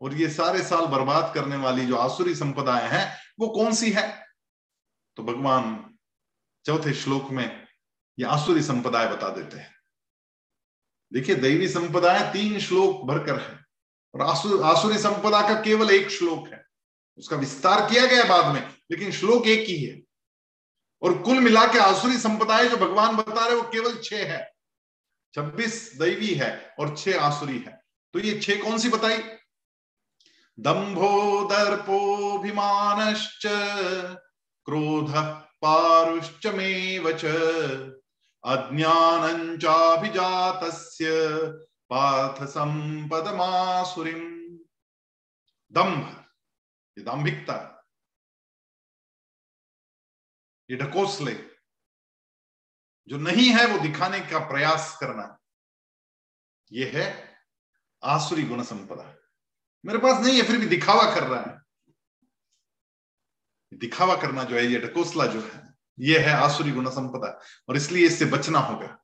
और 0.00 0.14
ये 0.14 0.30
सारे 0.30 0.62
साल 0.62 0.86
बर्बाद 0.86 1.34
करने 1.34 1.56
वाली 1.56 1.86
जो 1.86 1.96
आसुरी 1.96 2.34
संपदाएँ 2.34 2.88
हैं, 2.88 3.18
वो 3.40 3.48
कौन 3.48 3.74
सी 3.74 3.90
है? 3.90 4.26
तो 5.16 5.22
भगवान 5.22 5.94
चौथे 6.64 6.94
श्लोक 6.94 7.30
में 7.30 7.66
ये 8.18 8.26
आसुरी 8.26 8.62
संपदाएँ 8.62 9.08
बता 9.08 9.28
देते 9.28 9.56
हैं। 9.56 9.74
देखिए, 11.12 11.34
दैवी 11.34 11.68
संपदाएँ 11.68 12.32
तीन 12.32 12.60
श्लोक 12.60 13.04
भरकर 13.04 13.40
है 13.40 13.64
और 14.14 14.22
आसुर 14.22 14.62
आसुरी 14.62 14.98
संपदा 14.98 15.48
का 15.48 15.62
केवल 15.62 15.90
एक 15.90 16.10
श्लोक 16.10 16.48
है। 16.48 16.66
उसका 17.18 17.36
विस्तार 17.36 17.90
किया 17.90 18.06
गया 18.06 18.24
बाद 18.24 18.54
में, 18.54 18.74
लेकिन 18.90 19.12
श्लोक 19.12 19.46
एक 19.46 19.68
ही 19.68 19.84
है। 19.84 20.02
और 21.02 21.22
कुल 21.22 21.40
मिला 21.40 21.66
के 21.66 21.78
आसुरी 21.78 22.18
संपदाएँ 22.18 22.68
जो 22.68 22.76
भगवान 22.76 23.16
बता 23.16 23.46
रहे 23.46 23.56
वो 23.56 23.62
केवल 23.62 24.00
छह 24.04 24.32
है। 24.32 24.53
छब्बीस 25.34 25.98
दैवी 25.98 26.34
है 26.34 26.74
और 26.78 26.96
छह 26.96 27.20
आसुरी 27.20 27.58
है। 27.58 27.82
तो 28.14 28.18
ये 28.18 28.40
छह 28.40 28.62
कौन 28.62 28.78
सी 28.78 28.88
बताई? 28.88 29.18
दंभो 30.58 31.44
दर्पोभिमानश्च 31.48 33.46
क्रोध 34.66 35.10
पारुश्च 35.10 35.42
पारुश्चमेव 35.64 37.10
च 37.12 37.24
अज्ञानञ्चाभिजातस्य 38.44 41.06
पार्थ 41.90 42.42
संपदमासुरीम 42.48 44.22
दंभ 45.72 46.04
ये 46.98 47.04
दाम्भिकता 47.04 47.56
ये 50.70 50.76
ढकोसले। 50.76 51.34
जो 53.08 53.16
नहीं 53.16 53.50
है 53.50 53.66
वो 53.66 53.78
दिखाने 53.78 54.20
का 54.20 54.38
प्रयास 54.38 54.98
करना। 55.00 55.38
ये 56.72 56.90
है 56.94 57.38
आसुरी 58.04 58.42
गुण 58.42 58.62
संपदा। 58.62 59.16
मेरे 59.86 59.98
पास 59.98 60.24
नहीं 60.24 60.36
है, 60.36 60.46
फिर 60.46 60.58
भी 60.58 60.66
दिखावा 60.66 61.14
कर 61.14 61.24
रहा 61.24 61.40
है। 61.40 61.62
दिखावा 63.78 64.16
करना 64.16 64.44
जो 64.44 64.56
है, 64.56 64.66
ये 64.66 64.80
ढकोसला 64.80 65.26
जो 65.26 65.40
है, 65.40 65.74
ये 65.98 66.18
है 66.18 66.30
आसुरी 66.30 66.70
गुण 66.70 66.90
संपदा। 66.90 67.40
और 67.68 67.76
इसलिए 67.76 68.06
इससे 68.06 68.24
बचना 68.24 68.58
होगा। 68.58 68.98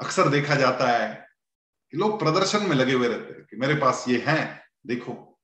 अक्सर 0.00 0.28
देखा 0.28 0.54
जाता 0.54 0.88
है 0.88 1.28
कि 1.90 1.96
लोग 1.96 2.18
प्रदर्शन 2.18 2.62
में 2.62 2.76
लगे 2.76 2.92
हुए 2.92 3.08
रहते 3.08 3.32
हैं 3.32 3.44
कि 3.44 3.56
मेरे 3.56 3.74
पास 3.74 4.04
ये 4.08 4.24
है, 4.26 4.68
देखो। 4.86 5.40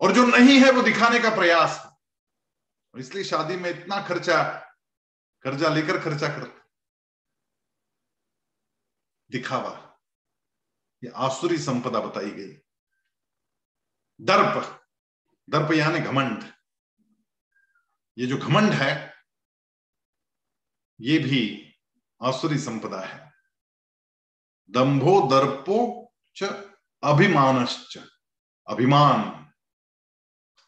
और 0.00 0.12
जो 0.12 0.26
नहीं 0.26 0.60
है 0.60 0.70
वो 0.70 0.82
दिखाने 0.82 1.18
का 1.18 1.30
प्रयास 1.30 1.85
और 2.96 3.00
इसलिए 3.00 3.24
शादी 3.24 3.56
में 3.56 3.70
इतना 3.70 4.02
खर्चा, 4.02 4.42
कर्जा 5.42 5.68
लेकर 5.68 6.00
खर्चा 6.00 6.28
कर। 6.28 6.70
दिखावा। 9.30 9.98
ये 11.04 11.10
आसुरी 11.10 11.58
संपदा 11.58 12.00
बताई 12.00 12.30
गई। 12.30 12.52
दर्प। 14.20 14.86
दर्प 15.50 15.72
यानी 15.72 15.98
घमंड। 15.98 16.52
ये 18.18 18.26
जो 18.26 18.38
घमंड 18.38 18.72
है, 18.72 19.14
ये 21.00 21.18
भी 21.18 21.74
आसुरी 22.22 22.58
संपदा 22.58 23.00
है। 23.00 23.32
दंभो 24.70 25.28
दर्पो 25.30 26.12
च 26.36 26.42
अभिमानश्च। 27.04 27.98
अभिमान। 28.68 29.52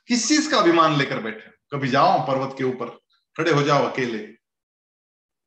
किस 0.06 0.28
चीज़ 0.28 0.50
का 0.50 0.58
अभिमान 0.58 0.96
लेकर 0.96 1.22
बैठे? 1.22 1.57
कभी 1.72 1.88
जाओ 1.88 2.26
पर्वत 2.26 2.54
के 2.58 2.64
ऊपर, 2.64 2.88
खड़े 3.36 3.50
हो 3.50 3.62
जाओ 3.62 3.84
अकेले। 3.84 4.18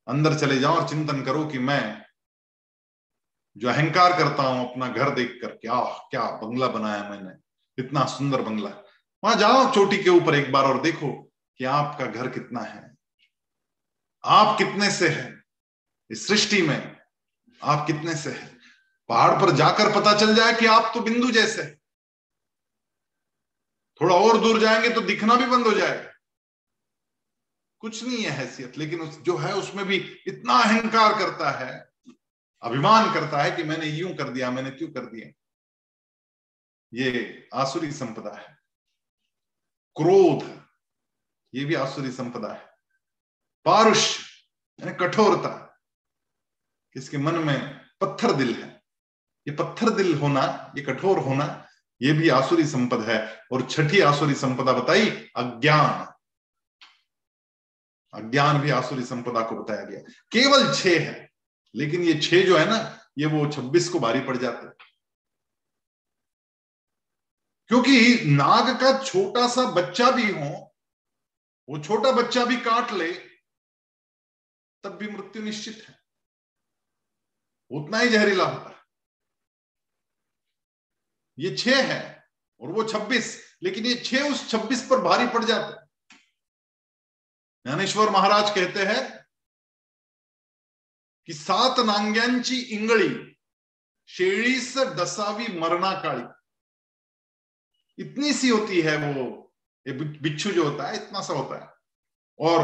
अंदर 0.08 0.38
चले 0.40 0.60
जाओ 0.60 0.76
और 0.76 0.88
चिंतन 0.90 1.24
करो 1.24 1.46
कि 1.48 1.60
मैं 1.60 2.06
जो 3.58 3.68
अहंकार 3.68 4.14
करता 4.14 4.44
हूँ 4.44 4.70
अपना 4.72 4.88
घर 4.88 5.10
देख 5.10 5.40
कर 5.42 5.48
क्या 5.48 5.80
क्या 6.12 6.24
बंगला 6.38 6.68
बनाया 6.68 7.10
मैंने, 7.10 7.34
इतना 7.78 8.06
सुंदर 8.06 8.42
बंगला। 8.42 8.70
वहाँ 9.24 9.36
जाओ 9.36 9.72
चोटी 9.72 10.04
के 10.04 10.10
ऊपर 10.10 10.36
एक 10.36 10.52
बार 10.52 10.64
और 10.64 10.82
देखो 10.82 11.12
कि 11.60 11.66
आपका 11.66 12.06
घर 12.06 12.28
कितना 12.28 12.60
है। 12.60 12.96
आप 14.24 14.58
कितने 14.58 14.92
से 14.92 15.10
है? 15.10 15.44
इस 16.10 16.28
सृष्टि 16.28 16.62
में 16.62 16.98
आप 17.62 17.88
कितने 17.88 18.16
से 18.16 18.32
है? 18.32 18.58
पहाड़ 19.10 19.42
पर 19.42 19.52
जाकर 19.52 19.92
पता 20.00 20.14
चल 20.20 20.36
जाए 20.36 20.54
कि 20.54 20.66
आप 20.66 20.92
तो 20.94 21.02
बिंदु 21.02 21.32
जैसे 21.32 21.64
थोड़ा 24.02 24.16
और 24.16 24.42
दूर 24.42 24.60
जाएँगे 24.60 24.90
तो 24.90 25.02
दिखना 25.02 25.36
भी 25.36 25.46
बंद 25.46 25.68
हो 25.68 25.74
जाएगा। 25.74 26.11
कुछ 27.82 28.04
नहीं 28.04 28.24
है 28.24 28.30
हैसियत, 28.30 28.78
लेकिन 28.78 29.02
उस, 29.02 29.20
जो 29.20 29.38
है 29.38 29.56
उसमें 29.56 29.86
भी 29.86 30.24
इतना 30.28 30.54
अहंकार 30.54 31.14
करता 31.14 31.52
है, 31.52 31.92
अभिमान 32.62 33.14
करता 33.14 33.44
है 33.44 33.52
कि 33.52 33.64
मैंने 33.64 33.86
यूँ 33.86 34.16
कर 34.16 34.30
दिया, 34.30 34.52
मैंने 34.52 34.72
क्यों 34.72 34.90
कर 34.90 35.06
दिया। 35.06 35.32
ये 36.94 37.50
आसुरी 37.54 37.92
संपदा 37.92 38.38
है। 38.38 38.58
क्रोध, 39.96 40.66
ये 41.56 41.66
भी 41.66 41.74
आसुरी 41.74 42.12
संपदा 42.12 42.54
है। 42.54 42.72
पारुष, 43.66 44.20
यानी 44.80 44.94
कठोरता, 44.94 45.82
किसके 46.94 47.18
मन 47.18 47.36
में 47.36 47.78
पत्थर 48.02 48.32
दिल 48.32 48.64
है। 48.64 48.84
ये 49.48 49.56
पत्थर 49.56 49.90
दिल 49.90 50.18
होना, 50.18 50.74
ये 50.78 50.84
कठोर 50.84 51.20
होना, 51.20 51.68
ये 52.02 52.14
भी 52.14 52.30
आसुरी 52.30 52.68
संपद 52.68 53.02
है। 53.02 53.42
और 53.52 53.68
छठी 53.70 54.00
आसुरी 54.00 54.34
संपदा 54.34 54.74
बताई, 54.74 55.10
अज्ञान। 55.36 56.11
अज्ञान 58.14 58.62
भी 58.62 58.70
आसुरी 58.70 59.04
संपदा 59.04 59.42
को 59.42 59.56
बताया 59.56 59.84
गया। 59.84 60.00
केवल 60.32 60.74
छह 60.74 61.10
है, 61.10 61.30
लेकिन 61.76 62.02
ये 62.02 62.20
छह 62.22 62.46
जो 62.46 62.58
है 62.58 62.66
ना, 62.66 62.78
ये 63.18 63.26
वो 63.26 63.52
छब्बीस 63.52 63.90
को 63.90 64.00
भारी 64.00 64.20
पड़ 64.20 64.38
जाते 64.38 64.68
क्योंकि 67.70 68.26
नाग 68.26 68.70
का 68.82 68.92
छोटा 69.04 69.48
सा 69.48 69.64
बच्चा 69.72 70.10
भी 70.12 70.32
हो, 70.32 70.76
वो 71.70 71.78
छोटा 71.80 72.12
बच्चा 72.12 72.46
भी 72.46 72.58
काट 72.58 72.92
ले, 72.92 73.12
तब 74.84 74.98
भी 74.98 75.08
मृत्यु 75.08 75.44
निश्चित 75.44 75.86
है। 75.90 75.96
उतना 77.72 78.00
ही 78.00 78.10
जहरीला 78.10 78.44
होता 78.44 78.70
है। 78.70 78.76
ये 81.40 81.56
छह 81.58 81.82
है, 81.94 82.30
और 82.62 82.72
वो 82.72 82.84
छब्बीस, 82.84 83.38
लेकिन 83.64 83.86
ये 83.86 83.96
छह 83.96 84.30
उस 84.32 84.50
छब्बीस 84.50 84.88
पर 84.90 85.02
भारी 85.02 85.28
पड़ 85.28 85.44
जाते 85.44 85.81
ज्ञानेश्वर 87.66 88.10
महाराज 88.10 88.50
कहते 88.56 88.80
हैं 88.80 89.26
कि 91.26 91.34
सात 91.34 91.80
नांग्यांची 91.80 92.60
इंगळी, 92.60 93.38
शेळीस, 94.08 94.78
डसावी 94.78 95.48
मरना 95.48 95.94
काली 96.02 96.24
इतनी 97.98 98.34
सी 98.34 98.50
होती 98.50 98.82
है 98.82 98.98
वो, 98.98 99.54
ये 99.88 99.94
बिच्छू 99.94 100.52
जो 100.52 100.70
होता 100.70 100.88
है, 100.88 100.96
इतना 100.96 101.22
सा 101.22 101.34
होता 101.34 101.64
है. 101.64 101.74
और 102.40 102.62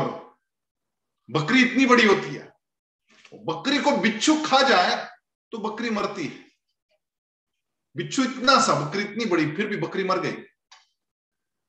बकरी 1.29 1.61
इतनी 1.61 1.85
बड़ी 1.85 2.05
होती 2.05 2.35
है. 2.35 2.53
बकरी 3.33 3.77
को 3.77 3.91
बिच्छू 3.91 4.35
खा 4.45 4.61
जाए 4.61 5.05
तो 5.51 5.57
बकरी 5.57 5.89
मरती 5.89 6.27
है. 6.27 6.51
बिच्छू 7.95 8.23
इतना 8.23 8.61
सा, 8.61 8.73
बकरी 8.73 9.03
इतनी 9.03 9.25
बड़ी, 9.25 9.55
फिर 9.55 9.67
भी 9.67 9.77
बकरी 9.77 10.03
मर 10.03 10.19
गई. 10.19 10.43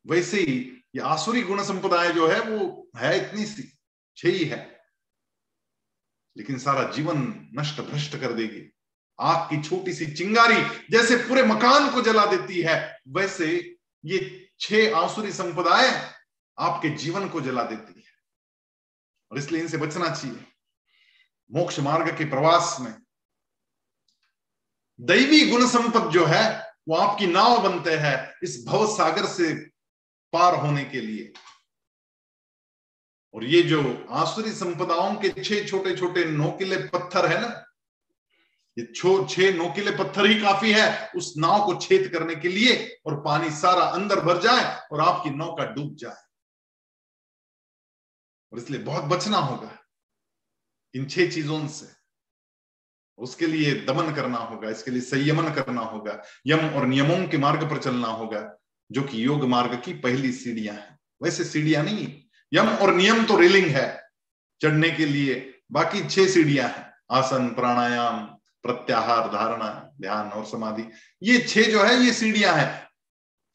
वैसे 0.07 0.41
ही 0.41 0.78
ये 0.97 1.01
आसुरी 1.01 1.43
गुण 1.43 1.63
संपदाएँ 1.65 2.13
जो 2.13 2.29
है, 2.29 2.41
वो 2.41 2.91
है 2.97 3.29
इतनी 3.29 3.47
सी 3.47 3.63
छह 4.17 4.29
ही। 4.29 4.45
है 4.45 4.81
लेकिन 6.37 6.59
सारा 6.59 6.93
जीवन 6.93 7.49
नष्ट 7.55 7.81
भ्रष्ट 7.81 8.17
कर 8.17 8.33
देगी। 8.33 8.73
आग 9.21 9.51
की 9.51 9.63
छोटी 9.63 9.93
सी 9.93 10.07
चिंगारी 10.07 10.79
जैसे 10.91 11.17
पूरे 11.17 11.43
मकान 11.43 11.91
को 11.91 12.03
जला 12.03 12.27
देती 12.27 12.61
है, 12.61 12.99
वैसे 13.09 13.77
ये 14.05 14.51
छह 14.61 14.97
आसुरी 14.97 15.33
संपदाएँ 15.33 16.11
आपके 16.59 16.89
जीवन 16.91 17.29
को 17.29 17.41
जला 17.41 17.63
देती 17.63 18.01
है। 18.01 18.13
और 19.33 19.39
इसलिए 19.39 19.63
इनसे 19.63 19.77
बचना 19.77 20.15
चाहिए। 20.15 20.47
मोक्ष 21.53 21.79
मार्ग 21.79 22.19
के 22.19 22.25
प्रवास 22.25 22.77
में 22.81 22.95
दैवी 25.01 25.51
गुण 25.51 25.67
संपद 25.67 26.11
जो 26.11 26.27
है, 26.27 26.73
वो 26.89 26.97
आपकी 26.97 27.27
नाव 27.27 27.63
बनते 27.63 27.97
हैं। 27.97 28.35
इस 28.43 28.65
भव 28.67 28.87
सागर 28.97 29.27
से 29.27 29.71
पार 30.33 30.55
होने 30.55 30.85
के 30.85 31.01
लिए। 31.01 31.33
और 33.35 33.45
ये 33.45 33.63
जो 33.63 34.07
आसुरी 34.11 34.53
संपदाओं 34.53 35.15
के 35.15 35.29
छह 35.45 35.67
छोटे 35.67 35.97
छोटे 35.97 36.25
नोकिले 36.25 36.77
पत्थर 36.89 37.27
है 37.27 37.41
ना, 37.41 37.65
ये 38.77 38.85
छो, 38.87 39.27
छह 39.27 39.53
नोकीले 39.55 39.91
पत्थर 39.91 40.27
ही 40.27 40.41
काफ़ी 40.41 40.73
है। 40.73 41.11
उस 41.17 41.35
नाव 41.39 41.65
को 41.67 41.75
छेद 41.81 42.09
करने 42.13 42.35
के 42.35 42.49
लिए 42.49 43.01
और 43.07 43.21
पानी 43.21 43.51
सारा 43.51 43.83
अंदर 43.83 44.21
भर 44.21 44.41
जाए 44.43 44.65
और 44.93 45.01
आपकी 45.01 45.31
नौका 45.31 45.65
डूब 45.65 45.95
जाए। 45.97 46.27
और 48.53 48.59
इसलिए 48.59 48.81
बहुत 48.81 49.05
बचना 49.05 49.39
होगा 49.39 49.71
इन 50.95 51.07
छह 51.07 51.31
चीज़ों 51.31 51.67
से। 51.69 51.87
उसके 53.19 53.47
लिए 53.47 53.73
दमन 53.85 54.15
करना 54.15 54.39
होगा, 54.39 54.71
इसके 54.71 54.91
लिए 54.91 55.01
संयमन 55.01 55.53
करना 55.55 55.81
होगा, 55.81 56.23
यम 56.47 56.69
और 56.71 56.87
नियमों 56.87 57.27
के 57.29 57.39
मार्ग 57.39 57.71
पर 57.71 57.83
चलना 57.83 58.09
होगा। 58.09 58.58
जो 58.91 59.03
कि 59.03 59.25
योग 59.25 59.45
मार्ग 59.45 59.81
की 59.85 59.93
पहली 59.95 60.33
सीढ़ियाँ 60.33 60.75
हैं। 60.75 60.99
वैसे 61.23 61.45
सीढ़ियाँ 61.45 61.83
नहीं, 61.85 62.07
यम 62.53 62.69
और 62.69 62.95
नियम 62.95 63.25
तो 63.25 63.37
रेलिंग 63.39 63.67
है 63.67 63.87
चढ़ने 64.61 64.91
के 64.91 65.07
लिए, 65.07 65.61
बाकी 65.73 66.09
छह 66.09 66.27
सीढ़ियाँ 66.27 66.69
हैं। 66.69 66.87
आसन, 67.11 67.49
प्राणायाम, 67.49 68.19
प्रत्याहार, 68.63 69.29
धारणा, 69.29 69.69
ध्यान 70.01 70.29
और 70.29 70.45
समाधि। 70.45 70.85
ये 71.23 71.39
छह 71.39 71.71
जो 71.71 71.83
है, 71.85 71.95
ये 71.97 72.13
सीढ़ियाँ 72.13 72.55
हैं। 72.55 72.89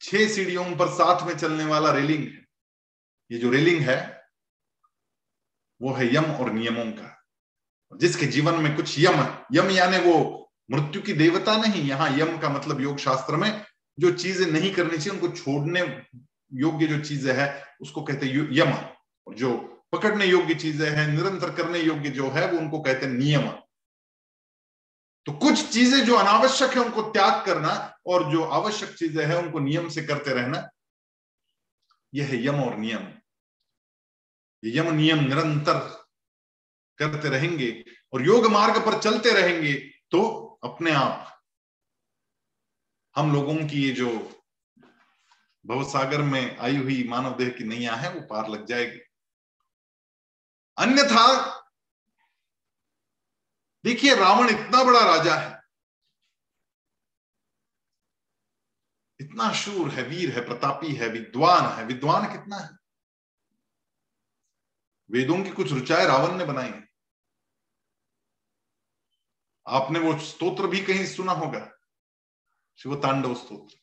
छह 0.00 0.26
सीढ़ियों 0.28 0.64
पर 0.76 0.88
साथ 0.88 1.26
में 1.26 1.36
चलने 1.36 1.64
वाला 1.64 1.92
रेलिंग 1.92 2.22
है। 2.22 2.46
ये 3.30 3.38
जो 3.38 3.50
रेलिंग 3.50 3.80
है, 3.80 3.98
वो 5.82 5.92
है 5.92 6.14
यम 6.14 6.24
और 6.24 6.52
नियमों 6.52 6.84
का। 6.92 7.10
जिसके 7.92 8.26
जीवन 8.26 8.54
में 8.54 8.74
कुछ 8.76 8.98
यम 8.98 9.26
यम 9.52 9.70
यानी 9.70 9.98
वो 9.98 10.50
मृत्यु 10.70 11.02
की 11.02 11.12
देवता 11.12 11.56
नहीं, 11.56 11.82
यहाँ 11.82 12.08
यम 12.18 12.38
का 12.38 12.48
मतलब 12.48 12.80
योग 12.80 12.98
शास्त्र 12.98 13.36
में 13.36 13.64
जो 13.98 14.12
चीज़ें 14.12 14.46
नहीं 14.46 14.72
करनी 14.74 14.98
चाहिए, 14.98 15.20
उनको 15.20 15.36
छोड़ने 15.36 15.80
योग्य 16.52 16.86
जो 16.86 17.00
चीज़ें 17.00 17.32
है, 17.34 17.64
उसको 17.80 18.02
कहते 18.02 18.26
हैं 18.26 18.48
यम 18.52 18.72
और 19.26 19.34
जो 19.34 19.56
पकड़ने 19.92 20.26
योग्य 20.26 20.54
चीज़ें 20.54 20.88
हैं, 20.90 21.06
निरंतर 21.08 21.54
करने 21.54 21.78
योग्य 21.78 22.10
जो 22.10 22.30
है, 22.30 22.50
वो 22.52 22.58
उनको 22.58 22.80
कहते 22.80 23.06
हैं 23.06 23.12
नियम। 23.12 23.48
तो 25.26 25.32
कुछ 25.32 25.68
चीज़ें 25.72 26.04
जो 26.04 26.16
अनावश्यक 26.16 26.70
है, 26.70 26.84
उनको 26.84 27.02
त्याग 27.02 27.44
करना 27.46 28.00
और 28.06 28.30
जो 28.32 28.44
आवश्यक 28.44 28.94
चीज़ें 28.94 29.24
हैं, 29.26 29.34
उनको 29.34 29.60
नियम 29.60 29.88
से 29.88 30.02
करते 30.02 30.34
रहना, 30.34 30.68
यह 32.12 32.26
है 32.26 32.44
यम 32.46 32.62
और 32.62 32.76
नियम। 32.78 33.06
यम 34.62 34.94
नियम 34.94 35.24
निरंतर 35.24 35.78
करते 36.98 37.28
रहेंगे 37.28 37.84
और 38.12 38.22
योग 38.22 38.46
मार्ग 38.46 38.76
पर 38.86 38.98
चलते 38.98 39.32
रहेंगे 39.32 39.72
तो 40.10 40.20
अपने 40.64 40.90
आप 40.90 41.33
हम 43.16 43.32
लोगों 43.32 43.54
की 43.54 43.84
ये 43.84 43.92
जो 43.92 44.08
भवसागर 45.66 46.22
में 46.22 46.56
आई 46.56 46.76
हुई 46.76 47.08
मानव 47.08 47.36
देह 47.36 47.48
की 47.48 47.64
नैया 47.64 47.94
है, 47.94 48.14
वो 48.14 48.20
पार 48.20 48.48
लग 48.48 48.66
जाएगी। 48.66 49.00
अन्यथा, 50.78 51.60
देखिए, 53.84 54.14
रावण 54.14 54.48
इतना 54.50 54.84
बड़ा 54.84 55.16
राजा 55.16 55.36
है। 55.36 55.62
इतना 59.20 59.52
शूर 59.52 59.90
है, 59.90 60.02
वीर 60.02 60.38
है, 60.38 60.44
प्रतापी 60.44 60.94
है, 60.94 61.08
विद्वान 61.08 61.78
है। 61.78 61.84
विद्वान 61.84 62.32
कितना 62.32 62.56
है? 62.56 62.70
वेदों 65.10 65.44
की 65.44 65.50
कुछ 65.50 65.72
रुचाएँ 65.72 66.06
रावण 66.06 66.36
ने 66.36 66.44
बनाई 66.44 66.68
है। 66.68 66.88
आपने 69.66 69.98
वो 69.98 70.18
स्तोत्र 70.18 70.66
भी 70.66 70.80
कहीं 70.80 71.06
सुना 71.06 71.32
होगा। 71.32 71.73
शिव 72.78 72.94
तांडव 72.94 73.34
स्तोत्र। 73.34 73.76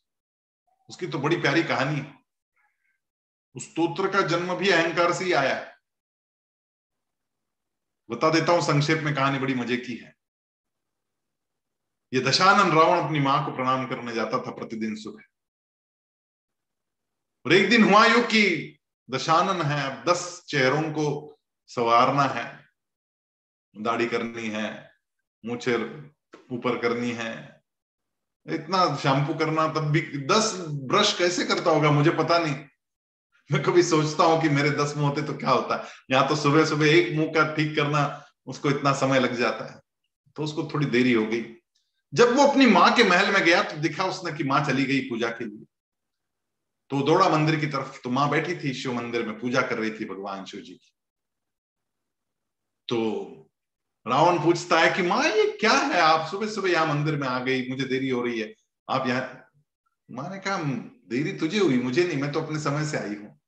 उसकी 0.90 1.08
तो 1.08 1.20
बड़ी 1.20 1.42
प्यारी 1.42 1.64
कहानी 1.64 2.02
उस 3.56 3.64
स्तोत्र 3.64 4.08
का 4.08 4.22
जन्म 4.28 4.56
भी 4.56 4.70
अहंकार 4.70 5.14
से 5.14 5.26
ही 5.26 5.34
आया 5.34 5.60
बता 8.10 8.30
देता 8.30 8.52
हूँ, 8.52 8.62
संक्षेप 8.62 9.04
में 9.04 9.14
कहानी 9.16 9.40
बड़ी 9.40 9.54
मज़े 9.54 9.78
की 9.78 9.96
है। 9.96 10.16
ये 12.14 12.22
दशानन 12.22 12.72
रावण 12.72 13.04
अपनी 13.06 13.20
माँ 13.20 13.46
को 13.46 13.56
प्रणाम 13.56 13.88
करने 13.88 14.14
जाता 14.14 14.38
था 14.38 14.52
प्रतिदिन 14.52 14.96
सुबह। 14.96 15.24
और 17.46 17.54
एक 17.54 17.70
दिन 17.70 17.84
हुआ 17.84 18.06
यू 18.06 18.22
कि 18.24 18.78
दशानन 19.10 19.62
है, 19.62 19.82
अब 19.92 20.04
दस 20.10 20.44
चेहरों 20.48 20.82
को 20.92 21.38
सवारना 21.70 22.24
है। 22.24 22.46
दाढ़ी 23.76 24.06
करनी 24.08 24.48
है 24.48 24.92
मुछे 25.44 25.76
ऊपर 26.52 26.78
करनी 26.82 27.12
है 27.12 27.61
इतना 28.48 28.96
शैम्पू 28.96 29.34
करना, 29.34 29.68
तब 29.68 29.80
भी 29.80 30.02
दस 30.02 30.66
ब्रश 30.70 31.18
कैसे 31.18 31.46
करता 31.46 31.72
होगा, 31.72 31.92
मुझे 31.92 32.10
पता 32.10 32.40
नहीं। 32.40 32.56
मैं 33.52 33.64
कभी 33.64 33.84
सोचता 33.84 34.24
हूँ 34.24 34.42
कि 34.42 34.50
मेरे 34.50 34.70
दस 34.70 34.94
मुँह 34.98 35.10
होते 35.10 35.22
तो 35.22 35.34
क्या 35.34 35.50
होता? 35.50 35.76
है 35.76 35.84
यहाँ 36.12 36.28
तो 36.28 36.36
सुबह 36.36 36.66
सुबह 36.66 36.86
एक 36.86 37.16
मुँह 37.16 37.28
का 37.28 37.56
ठीक 37.56 37.76
करना, 37.76 38.26
उसको 38.46 38.70
इतना 38.70 38.94
समय 38.94 39.20
लग 39.20 39.36
जाता 39.36 39.74
है। 39.74 39.82
तो 40.36 40.44
उसको 40.44 40.64
थोड़ी 40.74 40.86
देरी 40.86 41.14
हो 41.14 41.26
गई। 41.26 41.56
जब 42.14 42.36
वो 42.36 42.48
अपनी 42.48 42.66
माँ 42.66 42.96
के 42.96 43.04
महल 43.04 43.34
में 43.34 43.44
गया 43.44 43.64
तो 43.64 43.78
दिखा 43.78 44.06
उसने 44.06 44.32
कि 44.32 44.44
माँ 44.44 44.66
चली 44.66 44.86
गई 44.86 45.00
पूजा 45.00 45.30
के 45.30 45.46
लिए। 45.46 45.66
तो 46.90 47.02
दौड़ा 47.02 47.30
मंदिर 47.30 47.60
की 47.60 47.68
तरफ़ 47.68 48.02
तो 48.02 48.10
माँ 48.10 48.30
बैठी 48.30 48.56
थी 48.56 48.74
शिव 48.74 48.94
मंदिर 48.94 49.28
में, 49.28 49.40
पूजा 49.40 49.62
कर 49.62 49.78
रही 49.78 49.92
थी 49.92 50.06
भगवान 50.06 50.46
शिव 50.46 50.62
जी 50.62 50.74
की। 50.74 50.94
तो 52.88 53.51
रावण 54.08 54.40
पूछता 54.40 54.80
है 54.80 54.94
कि 54.94 55.02
माँ, 55.02 55.24
ये 55.24 55.58
क्या 55.60 55.74
है? 55.74 56.00
आप 56.00 56.28
सुबह 56.28 56.48
सुबह 56.48 56.70
यहाँ 56.70 56.88
मंदिर 56.88 57.16
में 57.16 57.28
आ 57.28 57.40
गई, 57.40 57.70
मुझे 57.70 57.84
देरी 57.84 58.10
हो 58.10 58.22
रही 58.22 58.40
है। 58.40 58.54
आप 58.90 59.08
यहाँ 59.08 59.48
माँ 60.12 60.30
ने 60.30 60.40
कहा 60.40 60.58
देरी 61.10 61.34
तुझे 61.34 61.60
हुई, 61.60 61.78
मुझे 61.78 62.04
नहीं, 62.04 62.18
मैं 62.18 62.32
तो 62.32 62.42
अपने 62.42 62.60
समय 62.60 62.86
से 62.86 62.98
आई 62.98 63.16
हूँ। 63.16 63.40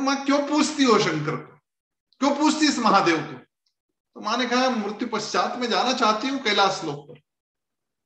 माँ, 0.00 0.24
क्यों 0.24 0.38
पूछती 0.48 0.84
हो 0.84 0.98
शंकर 0.98 1.36
को? 1.36 1.60
क्यों 2.18 2.36
पूछती 2.36 2.68
इस 2.68 2.78
महादेव 2.78 3.16
को? 3.16 3.38
तो 4.16 4.20
माँ 4.20 4.36
ने 4.38 4.46
कहा, 4.46 4.70
मृत्यु 4.70 5.08
पश्चात 5.08 5.58
में 5.58 5.68
जाना 5.70 5.92
चाहती 5.92 6.28
हूँ 6.28 6.42
कैलाश 6.42 6.80
लोक 6.84 7.08
पर। 7.08 7.20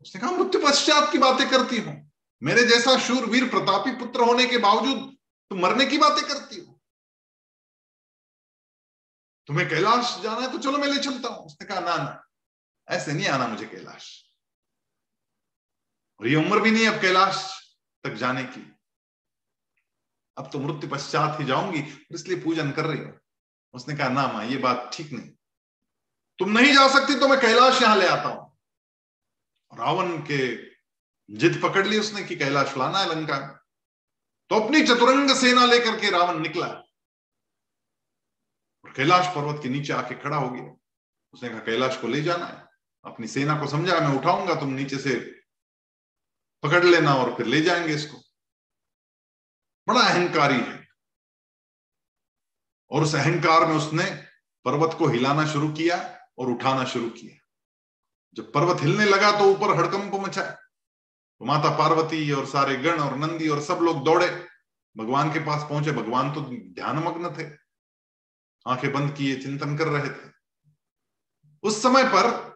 उसने 0.03 0.21
कहा, 0.21 0.31
मृत्यु 0.31 0.61
पश्चात 0.61 1.13
की 1.13 1.19
बातें 1.19 1.49
करती 1.51 1.77
हूँ। 1.77 2.11
मेरे 2.43 2.65
जैसा 2.65 2.99
शूरवीर 2.99 3.49
प्रतापी 3.49 3.91
पुत्र 3.91 4.21
होने 4.21 4.47
के 4.47 4.59
बावजूद 4.59 5.17
तुम 5.51 5.61
मरने 5.61 5.87
की 5.87 5.99
बातें 5.99 6.29
करती 6.29 6.61
हो। 6.61 6.78
तुम्हें 9.49 9.69
कैलाश 9.69 10.17
जाना 10.23 10.41
है 10.41 10.51
तो 10.53 10.59
चलो 10.59 10.79
मैं 10.79 10.89
ले 10.89 11.01
चलता 11.01 11.29
हूँ। 11.29 11.45
उसने 11.47 11.67
कहा, 11.67 11.81
ना 11.81 11.97
ना, 11.97 12.25
ऐसे 12.89 13.13
नहीं 13.13 13.27
आना 13.27 13.47
मुझे 13.47 13.67
कैलाश। 13.67 14.07
और 16.21 16.29
ये 16.29 16.35
उम्र 16.37 16.61
भी 16.61 16.71
नहीं 16.71 16.89
अब 16.89 17.01
कैलाश 17.01 17.47
तक 18.05 18.15
जाने 18.15 18.43
की। 18.45 18.61
अब 20.37 20.51
तो 20.53 20.59
मृत्यु 20.59 20.91
पश्चात 20.91 21.41
ही 21.41 21.45
जाऊँगी 21.45 21.83
इसलिए 22.11 22.41
पूजन 22.41 22.71
कर 22.73 22.87
रही 22.87 22.99
हूँ। 22.99 23.19
उसने 23.75 23.95
कहा, 23.97 24.09
ना, 24.09 24.27
माँ, 24.33 24.45
ये 24.45 24.57
बात 24.57 24.91
ठीक 24.93 25.13
नहीं। 25.13 25.29
तुम 26.39 26.59
नहीं 26.59 26.73
जा 26.75 26.87
सकती 26.89 27.19
तो 27.21 27.29
मैं 27.29 27.41
कैलाश 27.41 27.81
यहाँ 27.83 27.97
ले 27.97 28.07
आता 28.07 28.29
हूँ। 28.29 28.47
रावण 29.73 30.17
के 30.31 30.41
जिद 31.29 31.61
पकड़ 31.63 31.87
ली 31.87 31.99
उसने 31.99 32.23
कि 32.23 32.37
कैलाश 32.37 32.77
लाना 32.77 32.99
है 32.99 33.09
लंका 33.09 33.39
तो 34.51 34.61
अपनी 34.61 34.83
चतुरंग 34.83 35.31
सेना 35.37 35.65
लेकर 35.65 35.99
के 36.01 36.11
रावण 36.11 36.39
निकला। 36.39 36.67
कैलाश 38.97 39.27
पर्वत 39.27 39.63
के 39.63 39.69
नीचे 39.69 39.93
आके 39.93 40.15
खड़ा 40.15 40.37
हो 40.37 40.51
गया। 40.51 40.77
उसने 41.33 41.49
कहा, 41.49 41.59
कैलाश 41.59 41.97
को 41.97 42.09
ले 42.09 42.23
जाना 42.23 42.47
है। 42.47 42.67
अपनी 43.05 43.27
सेना 43.27 43.61
को 43.61 43.67
समझा, 43.67 44.01
मैं 44.01 44.19
उठाऊँगा, 44.19 44.55
तुम 44.55 44.69
नीचे 44.69 44.99
से 44.99 45.41
पकड़ 46.63 46.85
लेना 46.85 47.15
और 47.15 47.37
फिर 47.37 47.47
ले 47.47 47.61
जाएँगे 47.61 47.95
इसको। 47.95 48.19
बड़ा 49.89 50.01
अहंकारी 50.01 50.61
है। 50.61 50.89
और 52.91 53.03
उस 53.03 53.15
अहंकार 53.15 53.67
में 53.67 53.77
उसने 53.77 54.05
पर्वत 54.65 54.97
को 54.99 55.07
हिलाना 55.07 55.47
शुरू 55.47 55.69
किया 55.69 56.21
और 56.39 56.47
उठाना 56.47 56.85
शुरू 56.85 57.11
किया। 57.11 57.47
जब 58.35 58.53
पर्वत 58.53 58.81
हिलने 58.81 59.05
लगा 59.05 59.39
तो 59.39 59.45
ऊपर 59.45 59.77
हड़कंप 59.77 60.15
मचा 60.15 60.51
तो 61.39 61.45
माता 61.45 61.79
पार्वती 61.79 62.33
और 62.33 62.47
सारे 62.47 62.77
गण 62.77 63.01
और 63.01 63.17
नंदी 63.17 63.49
और 63.49 63.63
सब 63.63 63.75
लोग 63.75 64.05
दौड़े। 64.05 64.49
भगवान 64.97 65.33
के 65.33 65.39
पास 65.39 65.63
पहुँचे। 65.63 65.93
भगवान 65.93 66.35
तो 66.35 66.41
ध्यान 66.75 66.97
मग्न 66.97 67.35
थे। 67.35 67.68
आँखें 68.69 68.93
बंद 68.93 69.15
किए, 69.17 69.37
चिंतन 69.37 69.77
कर 69.79 69.89
रहे 69.89 70.09
थे। 70.09 70.33
उस 71.63 71.83
समय 71.83 72.05
पर 72.05 72.49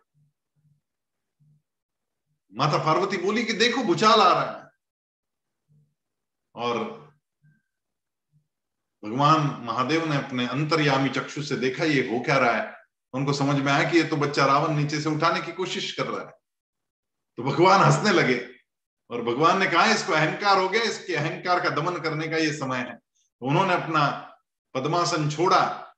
माता 2.53 2.79
पार्वती 2.79 3.17
बोली 3.17 3.45
कि 3.45 3.53
देखो, 3.53 3.83
भूचाल 3.83 4.21
आ 4.21 4.33
रहा 4.33 4.59
है। 4.59 4.71
और 6.55 7.03
भगवान 9.05 9.65
महादेव 9.65 10.11
ने 10.11 10.17
अपने 10.17 10.47
अंतर्यामी 10.47 11.09
चक्षु 11.09 11.43
से 11.43 11.57
देखा, 11.57 11.85
ये 11.85 12.11
हो 12.11 12.21
क्या 12.21 12.39
रहा 12.39 12.53
है? 12.53 12.75
उनको 13.15 13.33
समझ 13.33 13.57
में 13.57 13.73
आया 13.73 13.91
कि 13.91 13.97
ये 13.97 14.05
तो 14.05 14.17
बच्चा 14.17 14.47
रावण 14.47 14.75
नीचे 14.75 15.01
से 15.01 15.09
उठाने 15.09 15.41
की 15.41 15.53
कोशिश 15.53 15.93
कर 15.93 16.07
रहा 16.07 16.27
है। 16.27 16.33
तो 17.37 17.43
भगवान 17.43 17.81
हंसने 17.81 18.11
लगे 18.11 18.55
और 19.11 19.23
भगवान 19.23 19.59
ने 19.59 19.67
कहा, 19.67 19.85
इसको 19.85 20.13
अहंकार 20.13 20.59
हो 20.59 20.69
गया, 20.69 20.83
इसके 20.83 21.15
अहंकार 21.15 21.61
का 21.61 21.71
दमन 21.71 22.01
करने 22.01 22.29
का 22.29 22.37
ये 22.37 22.53
समय 22.53 22.79
है। 22.79 22.99
उन्होंने 23.41 23.75
अपना 23.75 24.07
पद्मासन 24.75 25.31
छोड़ा 25.31 25.92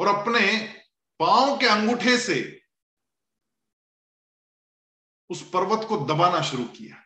और 0.00 0.06
अपने 0.06 0.74
पाँव 1.18 1.58
के 1.58 1.66
अंगूठे 1.66 2.18
से 2.18 2.62
उस 5.30 5.50
पर्वत 5.50 5.88
को 5.88 5.96
दबाना 5.96 6.42
शुरू 6.42 6.64
किया। 6.64 6.96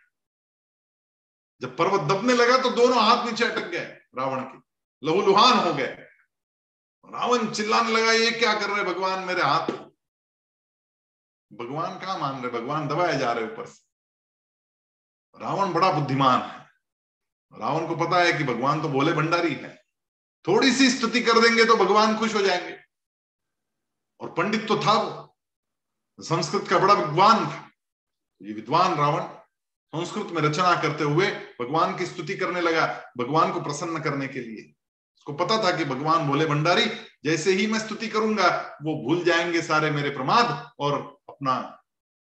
जब 1.61 1.77
पर्वत 1.77 2.01
दबने 2.01 2.33
लगा 2.33 2.63
तो 2.63 2.71
दोनों 2.71 3.03
हाथ 3.05 3.27
नीचे 3.27 3.45
अटक 3.45 3.69
गए 3.69 3.85
रावण 4.19 4.41
के। 4.41 4.59
लहूलुहान 5.07 5.59
हो 5.59 5.75
गए। 5.75 5.97
रावण 7.05 7.55
चिल्लाने 7.55 7.93
लगा, 7.93 8.13
ये 8.13 8.31
क्या 8.31 8.61
कर 8.61 8.71
रहे 8.71 8.85
भगवान? 8.85 9.25
मेरे 9.25 9.43
हाथ 9.43 9.67
भगवान 11.53 11.99
कहा 11.99 12.19
मान 12.19 12.43
रहे? 12.43 12.53
भगवान 12.53 12.89
दबाए 12.89 13.19
जा 13.19 13.33
रहे 13.33 13.45
ऊपर 13.45 13.67
से। 13.67 13.83
रावण 15.41 15.73
बड़ा 15.73 15.93
बुद्धिमान 15.93 16.43
है। 16.43 16.59
रावण 17.61 17.87
को 17.89 18.07
पता 18.07 18.23
है 18.23 18.33
कि 18.33 18.45
भगवान 18.45 18.83
तो 18.83 18.89
बोले 18.89 19.13
भंडारी 19.13 19.55
है। 19.55 19.85
थोड़ी 20.49 20.73
सी 20.73 20.91
स्तुति 20.91 21.21
कर 21.21 21.33
देंगे 21.33 21.65
तो 21.65 21.77
भगवान 21.77 22.19
खुश 22.19 22.35
हो 22.35 22.43
जाएँगे। 22.43 22.84
और 24.25 24.33
पंडित 24.33 24.69
तो 24.69 24.77
था 24.77 24.93
वो। 24.93 25.37
संस्कृत 26.21 26.69
का 26.69 26.79
बड़ा 26.79 26.95
विद्वान 26.95 27.47
था। 27.47 27.71
ये 28.43 28.53
विद्वान 28.53 28.95
रावण 28.95 29.23
संस्कृत 29.95 30.27
में 30.27 30.43
रचना 30.43 30.83
करते 30.83 31.05
हुए 31.05 31.31
भगवान 31.31 31.97
की 31.97 32.07
स्तुति 32.07 32.37
करने 32.37 32.61
लगा, 32.61 33.13
भगवान 33.19 33.53
को 33.53 33.61
प्रसन्न 33.61 34.01
करने 34.03 34.29
के 34.29 34.41
लिए। 34.41 34.75
उसको 35.17 35.33
पता 35.33 35.65
था 35.65 35.77
कि 35.77 35.85
भगवान 35.85 36.29
बोले 36.29 36.47
भंडारी, 36.47 36.87
जैसे 37.25 37.53
ही 37.53 37.67
मैं 37.67 37.79
स्तुति 37.79 38.09
करूँगा, 38.09 38.79
वो 38.83 39.03
भूल 39.03 39.25
जाएँगे 39.25 39.63
सारे 39.63 39.91
मेरे 39.91 40.11
प्रमाद 40.11 40.73
और 40.79 41.19
अपना 41.29 41.83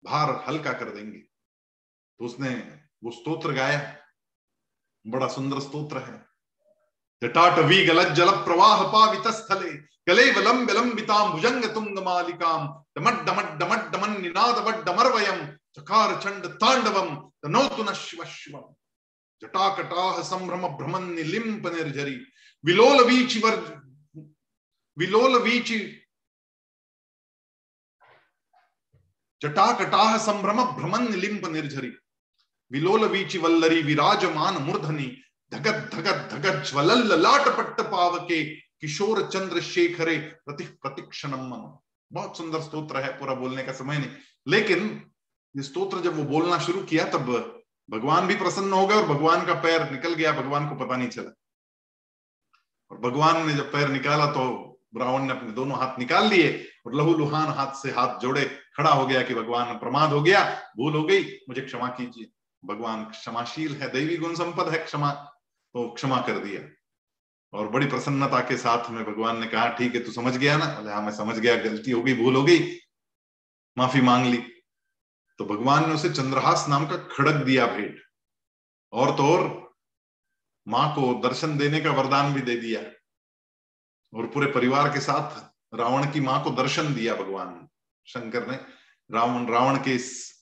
भार 0.06 0.44
हल्का 0.48 0.74
कर 0.74 0.90
देंगे। 0.90 1.20
तो 2.20 2.26
उसने 2.26 2.80
वो 3.04 3.12
स्तोत्र 3.12 3.52
गाया। 3.52 3.98
बड़ा 5.08 5.28
सुंदर 5.28 5.60
स्तोत्र 5.60 5.98
है। 5.98 6.26
जटाटवी 7.24 7.86
गलज्जल 7.86 8.32
प्रवाह 8.32 8.84
पावित 8.84 9.28
स्थले 9.28 9.97
கலை 10.08 10.32
வலம் 10.32 10.68
விலம்பிதாம் 10.68 11.36
புஜங்க 11.36 11.72
துங்க 11.72 12.02
மாலிகாம். 12.02 12.74
டமட் 13.00 13.24
டமட் 13.24 13.58
டமட் 13.58 13.90
டமன் 13.90 14.20
நினாதவட் 14.24 14.84
டமர்வயம் 14.84 15.58
சகார 15.72 16.20
சண்ட 16.20 16.48
தாண்டவம். 16.48 17.34
தனோதுன 17.48 17.96
சிவசிவம் 17.96 18.68
ஜட்டாகட்டாக 19.42 20.24
சம்பிரம 20.32 20.74
பிரமன் 20.80 21.12
நிலிம்ப 21.18 21.70
நிர்ஜரி. 21.70 22.20
விலோல 22.68 23.06
வீச்சி 23.10 23.40
வர் 23.40 23.84
விலோல 25.00 25.42
வீச்சி. 25.48 26.00
ஜட்டாகட்டாக 29.46 30.20
சம்பிரம 30.30 30.74
பிரமன் 30.78 31.10
நிலிம்ப 31.10 31.50
நிர்ஜரி. 31.50 31.92
விலோல 32.72 33.08
வீச்சி 33.08 33.38
வல்லரி 33.40 33.82
விராஜமான 33.84 34.60
மூர்தனி. 34.60 35.16
தகத் 35.56 35.90
தகத் 35.90 36.30
தகத் 36.30 36.66
ஜ்வலல்ல 36.72 37.18
லாட்டப்பட்ட 37.18 37.84
பாவகே. 37.84 38.66
किशोर 38.82 39.28
चंद्र 39.28 39.62
शेखरे 39.62 40.18
प्रति 40.18 40.64
प्रतिक्षणम 40.64 41.40
मनो 41.40 41.84
बहुत 42.12 42.38
सुंदर 42.38 42.62
स्तोत्र 42.62 42.98
है, 42.98 43.20
पूरा 43.20 43.34
बोलने 43.34 43.64
का 43.64 43.72
समय 43.72 43.98
नहीं। 43.98 44.10
लेकिन 44.48 45.12
ये 45.58 45.64
स्तोत्र 45.64 46.00
जब 46.00 46.18
वो 46.18 46.24
बोलना 46.24 46.60
शुरू 46.60 46.84
किया, 46.84 47.06
तब 47.06 47.54
भगवान 47.90 48.28
भी 48.28 48.36
प्रसन्न 48.36 48.74
हो 48.74 48.88
गए 48.88 48.96
और 48.96 49.06
भगवान 49.06 49.46
का 49.46 49.54
पैर 49.54 49.92
निकल 49.92 50.14
गया, 50.14 50.32
भगवान 50.32 50.70
को 50.70 50.76
पता 50.76 50.96
नहीं 50.96 51.10
चला। 51.10 51.36
और 52.92 52.98
भगवान 52.98 53.48
ने 53.48 53.54
जब 53.54 53.72
पैर 53.72 53.88
निकाला 53.88 54.26
तो 54.26 54.74
ब्राह्मण 54.94 55.22
ने 55.22 55.32
अपने 55.32 55.52
दोनों 55.52 55.78
हाथ 55.78 56.00
निकाल 56.00 56.28
लिए 56.28 56.68
और 56.86 56.96
लहू 56.96 57.14
लुहान 57.14 57.48
हाथ 57.48 57.74
से 57.74 57.92
हाथ 57.92 58.20
जोड़े, 58.20 58.60
खड़ा 58.78 58.92
हो 58.92 59.08
गया 59.08 59.22
कि 59.22 59.34
भगवान 59.36 59.78
प्रमाद 59.78 60.10
हो 60.10 60.22
गया, 60.22 60.62
भूल 60.78 60.96
हो 60.96 61.04
गई, 61.04 61.24
मुझे 61.50 61.62
क्षमा 61.62 61.88
कीजिए। 61.88 62.32
भगवान 62.66 63.06
क्षमाशील 63.06 63.76
है, 63.76 63.90
दैवी 63.90 64.18
गुण 64.18 64.36
संपद 64.36 64.70
है, 64.70 64.86
क्षमा। 64.86 65.12
तो 65.74 65.90
क्षमा 65.90 66.22
कर 66.22 66.40
दिया। 66.40 66.77
और 67.54 67.68
बड़ी 67.68 67.88
प्रसन्नता 67.88 68.40
के 68.40 68.58
साथ 68.58 68.90
में 68.90 69.04
भगवान 69.06 69.40
ने 69.40 69.48
कहा, 69.48 69.68
ठीक 69.70 69.96
है, 69.96 70.04
तू 70.04 70.12
समझ 70.12 70.38
गया 70.38 70.58
ना? 70.58 70.66
बोले 70.66 70.92
हाँ 70.92 71.02
मैं 71.02 71.12
समझ 71.12 71.40
गया, 71.40 71.56
गलती 71.56 71.92
हो 71.92 72.02
गई, 72.02 72.14
भूल 72.14 72.36
हो 72.36 72.44
गई, 72.44 72.80
माफ़ी 73.78 74.02
मांग 74.02 74.26
ली। 74.26 74.38
तो 75.38 75.46
भगवान 75.46 75.88
ने 75.88 75.96
उसे 75.96 76.10
चंद्रहास 76.10 76.66
नाम 76.70 76.88
का 76.88 76.98
खड़क 76.98 77.36
दिया 77.36 77.68
भेंट। 77.68 78.02
और 78.94 79.18
तो 79.18 79.24
और, 79.24 79.74
माँ 80.68 80.96
को 80.96 81.14
दर्शन 81.30 81.58
देने 81.58 81.82
का 81.82 81.92
वरदान 81.92 82.34
भी 82.34 82.42
दे 82.42 82.56
दिया। 82.56 82.82
और 84.14 84.28
पूरे 84.28 84.52
परिवार 84.52 84.94
के 84.94 85.00
साथ 85.00 85.50
रावण 85.76 86.12
की 86.12 86.20
माँ 86.20 86.44
को 86.44 86.50
दर्शन 86.50 86.94
दिया 86.94 87.16
भगवान 87.16 87.68
शंकर 88.06 88.48
ने 88.48 88.58
रावण 89.12 89.48
रावण 89.48 89.78
के 89.78 89.96
इस 89.96 90.38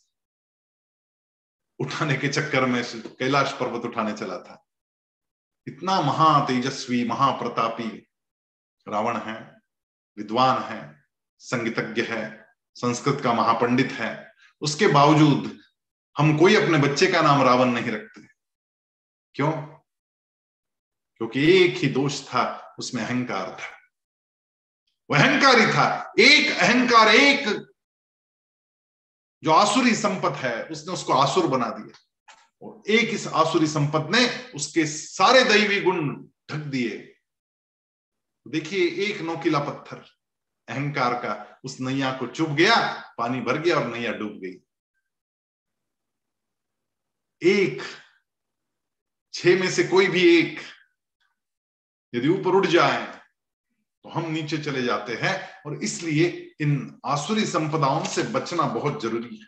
उठाने 1.79 2.15
के 2.17 2.27
चक्कर 2.27 2.65
में 2.65 2.83
कैलाश 2.95 3.53
पर्वत 3.53 3.85
उठाने 3.85 4.13
चला 4.13 4.37
था। 4.39 4.64
इतना 5.67 6.01
महा 6.01 6.45
तेजस्वी, 6.45 7.07
महाप्रतापी 7.07 8.07
रावण 8.87 9.17
है, 9.17 9.61
विद्वान 10.17 10.63
है, 10.63 11.05
संगीतज्ञ 11.39 12.01
है, 12.01 12.47
संस्कृत 12.75 13.21
का 13.23 13.33
महापंडित 13.33 13.91
है। 13.91 14.31
उसके 14.61 14.87
बावजूद 14.87 15.59
हम 16.17 16.37
कोई 16.37 16.55
अपने 16.55 16.77
बच्चे 16.77 17.07
का 17.07 17.21
नाम 17.21 17.41
रावण 17.41 17.65
नहीं 17.65 17.91
रखते। 17.91 18.21
क्यों? 19.33 19.51
क्योंकि 21.17 21.65
एक 21.65 21.77
ही 21.77 21.87
दोष 21.87 22.27
था, 22.27 22.75
उसमें 22.79 23.03
अहंकार 23.03 23.51
था। 23.51 23.75
वह 25.09 25.23
अहंकार 25.23 25.59
ही 25.59 25.67
था, 25.67 26.13
एक 26.19 26.57
अहंकार, 26.57 27.07
एक 27.07 27.47
जो 29.43 29.51
आसुरी 29.51 29.95
संपत 29.95 30.35
है, 30.35 30.65
उसने 30.65 30.93
उसको 30.93 31.13
आसुर 31.13 31.47
बना 31.47 31.69
दिया। 31.69 31.99
और 32.61 32.91
एक 32.91 33.09
इस 33.09 33.27
आसुरी 33.27 33.67
संपत 33.67 34.07
ने 34.11 34.27
उसके 34.55 34.85
सारे 34.87 35.43
दैवी 35.43 35.81
गुण 35.81 36.13
ढक 36.51 36.65
दिए। 36.67 36.97
देखिए, 38.45 38.87
एक 39.05 39.21
नोकीला 39.21 39.59
पत्थर, 39.59 40.03
अहंकार 40.67 41.13
का, 41.15 41.59
उस 41.65 41.79
नैया 41.79 42.11
को 42.17 42.27
चुभ 42.27 42.55
गया, 42.55 42.75
पानी 43.17 43.41
भर 43.41 43.57
गया 43.57 43.75
और 43.75 43.87
नैया 43.87 44.11
डूब 44.13 44.39
गई। 44.39 44.55
एक, 47.41 47.81
छह 49.33 49.59
में 49.59 49.69
से 49.71 49.83
कोई 49.83 50.07
भी 50.07 50.23
एक 50.37 50.59
यदि 52.13 52.27
ऊपर 52.29 52.55
उठ 52.55 52.65
जाए 52.67 53.03
तो 54.05 54.09
हम 54.09 54.29
नीचे 54.31 54.57
चले 54.57 54.81
जाते 54.83 55.13
हैं 55.15 55.33
और 55.65 55.83
इसलिए 55.83 56.27
इन 56.61 56.99
आसुरी 57.05 57.45
संपदाओं 57.45 58.05
से 58.05 58.23
बचना 58.23 58.63
बहुत 58.73 59.01
ज़रूरी 59.01 59.35
है। 59.35 59.47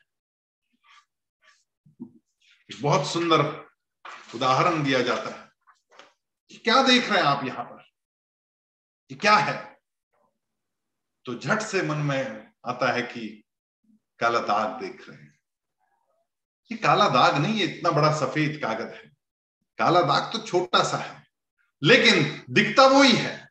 बहुत 2.69 3.07
सुंदर 3.07 3.41
उदाहरण 4.35 4.83
दिया 4.83 5.01
जाता 5.01 5.29
है 5.29 5.45
क्या 6.65 6.81
देख 6.83 7.09
रहे 7.09 7.19
हैं 7.19 7.25
आप 7.25 7.43
यहाँ 7.45 7.63
पर? 7.63 7.83
ये 9.11 9.17
क्या 9.17 9.35
है? 9.35 9.77
तो 11.25 11.35
झट 11.35 11.59
से 11.59 11.81
मन 11.81 11.97
में 11.97 12.51
आता 12.65 12.91
है 12.91 13.01
कि 13.01 13.43
काला 14.19 14.39
दाग 14.39 14.81
देख 14.81 15.07
रहे 15.09 15.17
हैं। 15.17 15.39
ये 16.71 16.77
काला 16.77 17.07
दाग 17.09 17.37
नहीं 17.37 17.59
है 17.59 17.65
इतना 17.65 17.91
बड़ा 17.91 18.11
सफ़ेद 18.17 18.59
कागज़ 18.61 18.93
है। 18.93 19.11
काला 19.79 20.01
दाग 20.01 20.31
तो 20.33 20.39
छोटा 20.39 20.83
सा 20.83 20.97
है, 20.97 21.25
लेकिन 21.81 22.45
दिखता 22.49 22.87
वो 22.87 23.01
ही। 23.03 23.15
है 23.15 23.49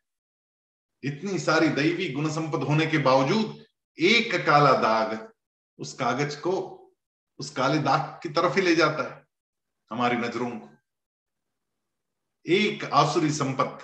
इतनी 1.02 1.38
सारी 1.38 1.68
दैवी 1.68 2.08
गुण 2.12 2.30
संपद 2.30 2.62
होने 2.62 2.86
के 2.86 2.98
बावजूद 2.98 3.64
एक 3.98 4.34
काला 4.46 4.72
दाग 4.72 5.32
उस 5.78 5.92
कागज़ 5.94 6.36
को 6.40 6.54
उस 7.38 7.50
काले 7.50 7.78
दाग 7.78 8.00
की 8.22 8.28
तरफ़ 8.28 8.54
ही 8.54 8.62
ले 8.62 8.74
जाता 8.76 9.02
है 9.02 9.26
हमारी 9.90 10.16
नज़रों 10.16 10.50
को। 10.50 10.68
एक 12.46 12.84
आसुरी 12.84 13.30
संपत 13.30 13.78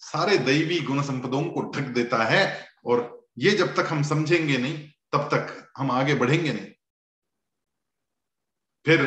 सारे 0.00 0.38
दैवी 0.38 0.80
गुण 0.80 1.02
संपदों 1.02 1.42
को 1.44 1.62
ढक 1.70 1.86
देता 1.90 2.24
है 2.24 2.68
और 2.84 3.26
ये 3.38 3.50
जब 3.50 3.74
तक 3.76 3.88
हम 3.90 4.02
समझेंगे 4.02 4.58
नहीं, 4.58 4.88
तब 5.12 5.28
तक 5.34 5.72
हम 5.76 5.90
आगे 5.90 6.14
बढ़ेंगे 6.14 6.52
नहीं। 6.52 6.72
फिर 8.86 9.04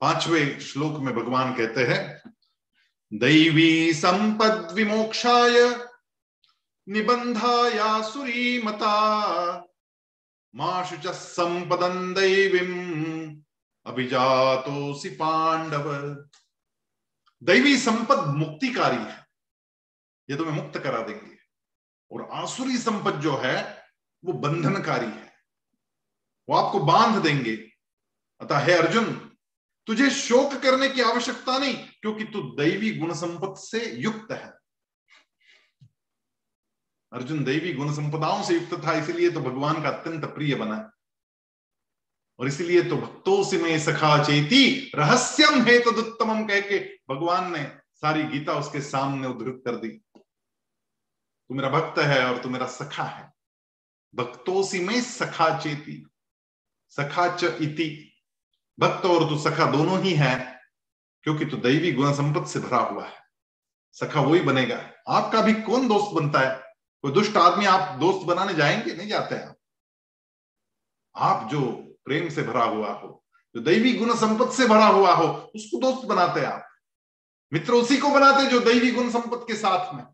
पाँचवें 0.00 0.60
श्लोक 0.60 0.98
में 1.00 1.14
भगवान 1.14 1.54
कहते 1.54 1.84
हैं, 1.84 2.32
दैवी 3.12 3.94
संपद 3.94 4.72
विमोक्षाय 4.72 5.86
निबंधायासुरी 6.88 8.62
मता 8.62 8.96
माशु 10.56 10.96
च 10.96 11.06
संपदन 11.06 12.14
दैवीम 12.14 13.42
अभिजातोसी 13.86 15.08
पांडव 15.08 15.98
दैवी 17.42 17.78
संपद 17.78 18.26
मुक्तिकारी 18.26 18.96
है। 18.96 19.26
ये 20.30 20.36
तुम्हें 20.36 20.62
मुक्त 20.62 20.78
करा 20.78 21.00
देंगे। 21.00 21.36
और 22.12 22.28
आसुरी 22.32 22.78
संपद 22.78 23.20
जो 23.20 23.36
है, 23.36 23.84
वो 24.24 24.32
बंधनकारी 24.32 25.06
है। 25.06 25.32
वो 26.48 26.56
आपको 26.56 26.78
बाँध 26.80 27.22
देंगे। 27.22 27.56
अतः 28.40 28.58
हे 28.58 28.72
अर्जुन, 28.72 29.36
तुझे 29.86 30.10
शोक 30.10 30.54
करने 30.54 30.88
की 30.88 31.00
आवश्यकता 31.00 31.58
नहीं, 31.58 31.88
क्योंकि 32.00 32.24
तू 32.24 32.42
दैवी 32.42 32.98
गुण 32.98 33.14
संपद 33.14 33.56
से 33.56 33.96
युक्त 33.96 34.32
है। 34.32 34.55
अर्जुन 37.16 37.44
दैवी 37.44 37.72
गुण 37.72 37.92
संपदाओं 37.92 38.42
से 38.42 38.54
युक्त 38.54 38.86
था, 38.86 38.92
इसलिए 38.92 39.30
तो 39.30 39.40
भगवान 39.40 39.82
का 39.82 39.88
अत्यंत 39.88 40.24
प्रिय 40.24 40.54
बना। 40.54 40.92
और 42.38 42.48
इसलिए 42.48 42.82
तो 42.82 42.96
भक्तों 42.96 43.44
से 43.44 43.58
में 43.58 43.78
सखा 43.78 44.24
चेती, 44.24 44.92
रहस्यम 44.94 45.62
है 45.62 45.78
तो 45.78 45.90
दुत्तम 45.90 46.46
कह 46.46 46.60
के 46.60 46.78
भगवान 47.10 47.52
ने 47.52 47.64
सारी 47.94 48.22
गीता 48.22 48.52
उसके 48.52 48.80
सामने 48.80 49.28
उद्धृत 49.28 49.62
कर 49.64 49.76
दी। 49.76 49.88
तू 49.88 51.54
मेरा 51.54 51.68
भक्त 51.68 51.98
है 51.98 52.26
और 52.26 52.42
तू 52.42 52.48
मेरा 52.48 52.66
सखा 52.66 53.02
है। 53.02 53.32
भक्तों 54.14 54.64
में 54.82 55.00
सखा 55.00 55.58
चेती, 55.58 56.06
सखा 56.88 57.36
च 57.36 57.44
इति। 57.44 58.12
भक्त 58.78 59.06
और 59.06 59.28
तू 59.28 59.38
सखा 59.38 59.70
दोनों 59.72 60.00
ही 60.02 60.12
है, 60.14 60.60
क्योंकि 61.22 61.46
तू 61.46 61.56
दैवी 61.56 61.92
गुण 61.92 62.12
संपत्ति 62.12 62.50
से 62.50 62.60
भरा 62.60 62.78
हुआ 62.78 63.06
है। 63.06 63.18
सखा 63.92 64.20
वही 64.20 64.40
बनेगा। 64.40 64.76
आपका 65.08 65.40
भी 65.40 65.54
कौन 65.54 65.88
दोस्त 65.88 66.14
बनता 66.14 66.40
है? 66.40 66.65
कोई 67.02 67.12
दुष्ट 67.12 67.36
आदमी 67.36 67.64
आप 67.64 67.98
दोस्त 67.98 68.26
बनाने 68.26 68.54
जाएँगे, 68.54 68.94
नहीं 68.94 69.08
जाते 69.08 69.34
हैं 69.34 69.56
आप। 71.16 71.50
जो 71.50 71.72
प्रेम 72.04 72.28
से 72.28 72.42
भरा 72.42 72.64
हुआ 72.64 72.92
हो, 72.92 73.24
जो 73.54 73.60
दैवी 73.60 73.92
गुण 73.92 74.16
संपत्ति 74.16 74.56
से 74.56 74.66
भरा 74.66 74.86
हुआ 74.86 75.14
हो, 75.14 75.26
उसको 75.54 75.80
दोस्त 75.80 76.08
बनाते 76.08 76.40
हैं 76.40 76.46
आप। 76.46 76.68
मित्र 77.52 77.72
उसी 77.72 77.96
को 77.96 78.08
बनाते 78.08 78.50
जो 78.50 78.60
दैवी 78.60 78.90
गुण 78.90 79.10
संपत्ति 79.10 79.52
के 79.52 79.58
साथ 79.58 79.94
में। 79.94 80.04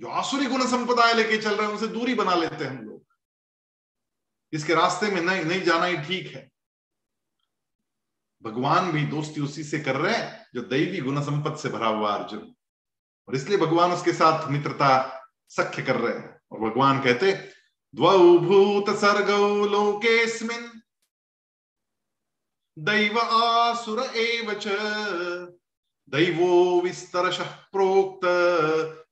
जो 0.00 0.08
आसुरी 0.08 0.46
गुण 0.46 0.66
संपदाएँ 0.66 1.14
लेके 1.14 1.42
चल 1.42 1.54
रहे 1.54 1.66
हैं, 1.66 1.74
उनसे 1.74 1.86
दूरी 1.86 2.14
बना 2.14 2.34
लेते 2.34 2.64
हैं 2.64 2.78
हम 2.78 2.84
लोग। 2.84 3.06
इसके 4.52 4.74
रास्ते 4.74 5.10
में 5.10 5.22
नहीं 5.22 5.44
नहीं 5.44 5.62
जाना 5.62 5.84
ही 5.84 5.96
ठीक 5.96 6.34
है। 6.34 6.50
भगवान 8.42 8.92
भी 8.92 9.06
दोस्ती 9.06 9.40
उसी 9.40 9.64
से 9.64 9.80
कर 9.80 9.96
रहे 9.96 10.16
हैं, 10.16 10.46
जो 10.54 10.60
दैवी 10.60 11.00
गुण 11.00 11.22
संपत्ति 11.22 11.62
से 11.62 11.68
भरा 11.68 11.86
हुआ 11.86 12.14
अर्जुन। 12.14 12.54
और 13.28 13.34
इसलिए 13.36 13.58
भगवान 13.58 13.92
उसके 13.92 14.12
साथ 14.12 14.48
मित्रता 14.48 15.20
सख्य 15.48 15.82
कर 15.82 15.96
रहे 15.96 16.18
हैं। 16.18 16.40
और 16.52 16.70
भगवान 16.70 17.02
कहते, 17.02 17.32
द्वौ 17.94 18.38
भूत 18.38 18.96
सर्गौ 18.96 19.66
लोकेस्मिन। 19.66 20.82
दैव 22.78 23.18
आसुर 23.18 24.02
एव 24.02 24.54
च। 24.54 24.66
दैवो 26.08 26.80
विस्तरश 26.80 27.40
प्रोक्त। 27.40 28.26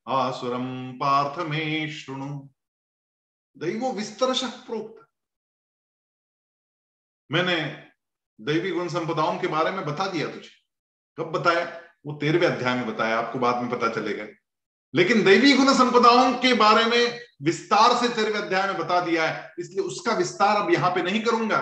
आसुरम 0.08 0.92
पार्थ 0.92 1.38
में 1.48 1.90
शृणु। 1.90 2.48
दैवो 3.58 3.92
विस्तरश 3.92 4.44
प्रोक्त। 4.44 5.08
मैंने 7.30 7.88
दैवी 8.40 8.70
गुण 8.70 8.88
संपदाओं 8.88 9.38
के 9.38 9.46
बारे 9.46 9.70
में 9.70 9.84
बता 9.84 10.06
दिया 10.06 10.32
तुझे। 10.32 10.50
कब 11.18 11.24
बताया? 11.24 11.81
वो 12.04 12.12
तेरहवें 12.14 12.46
अध्याय 12.46 12.74
में 12.76 12.86
बताया, 12.86 13.18
आपको 13.18 13.38
बाद 13.38 13.62
में 13.62 13.70
पता 13.70 13.88
चलेगा। 13.90 14.24
लेकिन 14.94 15.22
दैवी 15.24 15.52
गुण 15.52 15.72
संपदाओं 15.74 16.32
के 16.34 16.52
बारे 16.54 16.84
में 16.86 17.18
विस्तार 17.42 17.94
से 17.96 18.08
तेरहवें 18.14 18.40
अध्याय 18.40 18.66
में 18.66 18.78
बता 18.78 19.00
दिया 19.00 19.28
है, 19.28 19.52
इसलिए 19.58 19.80
उसका 19.80 20.12
विस्तार 20.14 20.56
अब 20.56 20.70
यहाँ 20.70 20.90
पे 20.90 21.02
नहीं 21.02 21.22
करूँगा। 21.22 21.58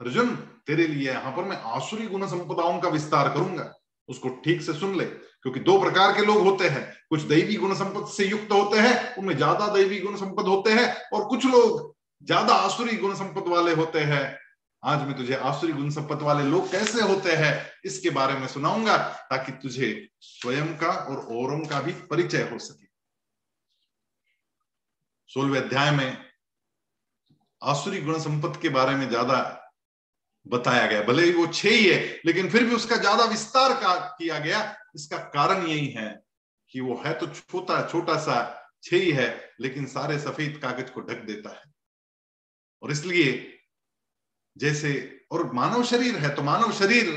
अर्जुन, 0.00 0.34
तेरे 0.66 0.86
लिए 0.86 1.08
यहाँ 1.08 1.32
पर 1.32 1.44
मैं 1.44 1.56
आसुरी 1.56 2.06
गुण 2.06 2.26
संपदाओं 2.26 2.78
का 2.80 2.88
विस्तार 2.88 3.28
करूँगा। 3.28 3.72
उसको 4.08 4.28
ठीक 4.44 4.62
से 4.62 4.72
सुन 4.72 4.96
ले, 4.98 5.04
क्योंकि 5.04 5.60
दो 5.60 5.78
प्रकार 5.80 6.12
के 6.12 6.24
लोग 6.26 6.42
होते 6.42 6.68
हैं। 6.68 6.82
कुछ 7.10 7.20
दैवी 7.22 7.54
गुण 7.54 7.74
संपद 7.74 8.06
से 8.06 8.24
युक्त 8.24 8.52
होते 8.52 8.78
हैं, 8.78 9.14
उनमें 9.16 9.36
ज़्यादा 9.36 9.66
दैवी 9.68 9.98
गुण 10.00 10.16
संपद 10.16 10.46
होते 10.46 10.72
हैं, 10.72 10.94
और 11.12 11.24
कुछ 11.24 11.44
लोग 11.46 11.94
ज़्यादा 12.22 12.54
आसुरी 12.54 12.96
गुण 12.96 13.14
संपद 13.14 13.48
वाले 13.48 13.74
होते 13.74 14.00
हैं। 14.00 14.38
आज 14.82 15.00
मैं 15.02 15.16
तुझे 15.16 15.34
आसुरी 15.34 15.72
गुण 15.72 15.88
संपत्ति 15.90 16.24
वाले 16.24 16.42
लोग 16.44 16.70
कैसे 16.70 17.02
होते 17.02 17.32
हैं, 17.32 17.72
इसके 17.84 18.10
बारे 18.10 18.34
में 18.34 18.46
सुनाऊँगा, 18.48 18.96
ताकि 19.30 19.52
तुझे 19.52 20.08
स्वयं 20.20 20.76
का 20.78 20.88
और 20.88 21.16
औरों 21.36 21.58
का 21.66 21.80
भी 21.80 21.92
परिचय 22.10 22.48
हो 22.50 22.58
सके। 22.58 22.86
सोलवे 25.30 25.58
अध्याय 25.58 25.90
में 25.90 26.16
आसुरी 27.62 28.00
गुण 28.00 28.18
संपत्ति 28.18 28.60
के 28.60 28.68
बारे 28.68 28.94
में 28.96 29.08
ज़्यादा 29.08 29.40
बताया 30.46 30.86
गया। 30.86 31.02
भले 31.02 31.24
ही 31.24 31.32
वो 31.32 31.46
छह 31.46 31.68
ही 31.68 31.84
है, 31.84 32.20
लेकिन 32.26 32.48
फिर 32.50 32.64
भी 32.64 32.74
उसका 32.74 32.96
ज़्यादा 32.96 33.24
विस्तार 33.24 33.74
का 33.74 33.94
किया 34.18 34.38
गया। 34.38 34.76
इसका 34.94 35.18
कारण 35.28 35.66
यही 35.66 35.88
है 35.88 36.08
कि 36.72 36.80
वो 36.80 37.02
है 37.06 37.12
तो 37.18 37.26
छोटा 37.26 37.86
छोटा 37.88 38.18
सा 38.18 38.40
छह 38.84 38.96
ही 38.96 39.10
है, 39.10 39.54
लेकिन 39.60 39.86
सारे 39.86 40.18
सफ़ेद 40.18 40.58
कागज़ 40.62 40.90
को 40.92 41.00
ढक 41.02 41.24
देता 41.26 41.50
है। 41.50 41.72
और 42.82 42.92
इसलिए 42.92 43.54
जैसे, 44.58 44.90
और 45.32 45.52
मानव 45.52 45.84
शरीर 45.84 46.16
है 46.16 46.34
तो 46.34 46.42
मानव 46.42 46.72
शरीर 46.72 47.10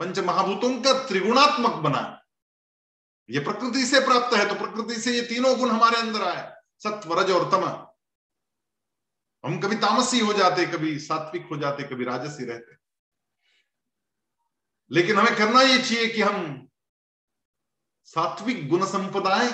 पंच 0.00 0.18
महाभूतों 0.18 0.70
का 0.82 0.92
त्रिगुणात्मक 1.08 1.74
बना 1.82 2.02
ये 3.28 3.40
प्रकृति 3.40 3.84
से 3.86 4.00
प्राप्त 4.00 4.36
है 4.36 4.48
तो 4.48 4.54
प्रकृति 4.56 5.00
से 5.00 5.12
ये 5.12 5.22
तीनों 5.26 5.56
गुण 5.58 5.70
हमारे 5.70 5.96
अंदर 5.96 6.22
आए 6.22 6.42
सत्व 6.82 7.12
रज 7.20 7.30
और 7.30 7.50
तम। 7.50 7.64
हम 9.44 9.60
कभी 9.60 9.76
तामसी 9.76 10.18
हो 10.20 10.32
जाते, 10.32 10.66
कभी 10.66 10.98
सात्विक 10.98 11.46
हो 11.50 11.56
जाते, 11.56 11.82
कभी 11.84 12.04
राजसी 12.04 12.44
रहते। 12.44 12.76
लेकिन 14.90 15.18
हमें 15.18 15.36
करना 15.36 15.62
ये 15.62 15.78
चाहिए 15.78 16.08
कि 16.08 16.22
हम 16.22 16.68
सात्विक 18.08 18.68
गुण 18.68 18.84
संपदाएँ 18.86 19.50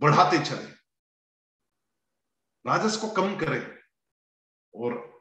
बढ़ाते 0.00 0.38
चले, 0.40 0.70
राजस 2.64 2.96
को 2.96 3.10
कम 3.12 3.36
करें, 3.36 3.62
और 4.74 5.11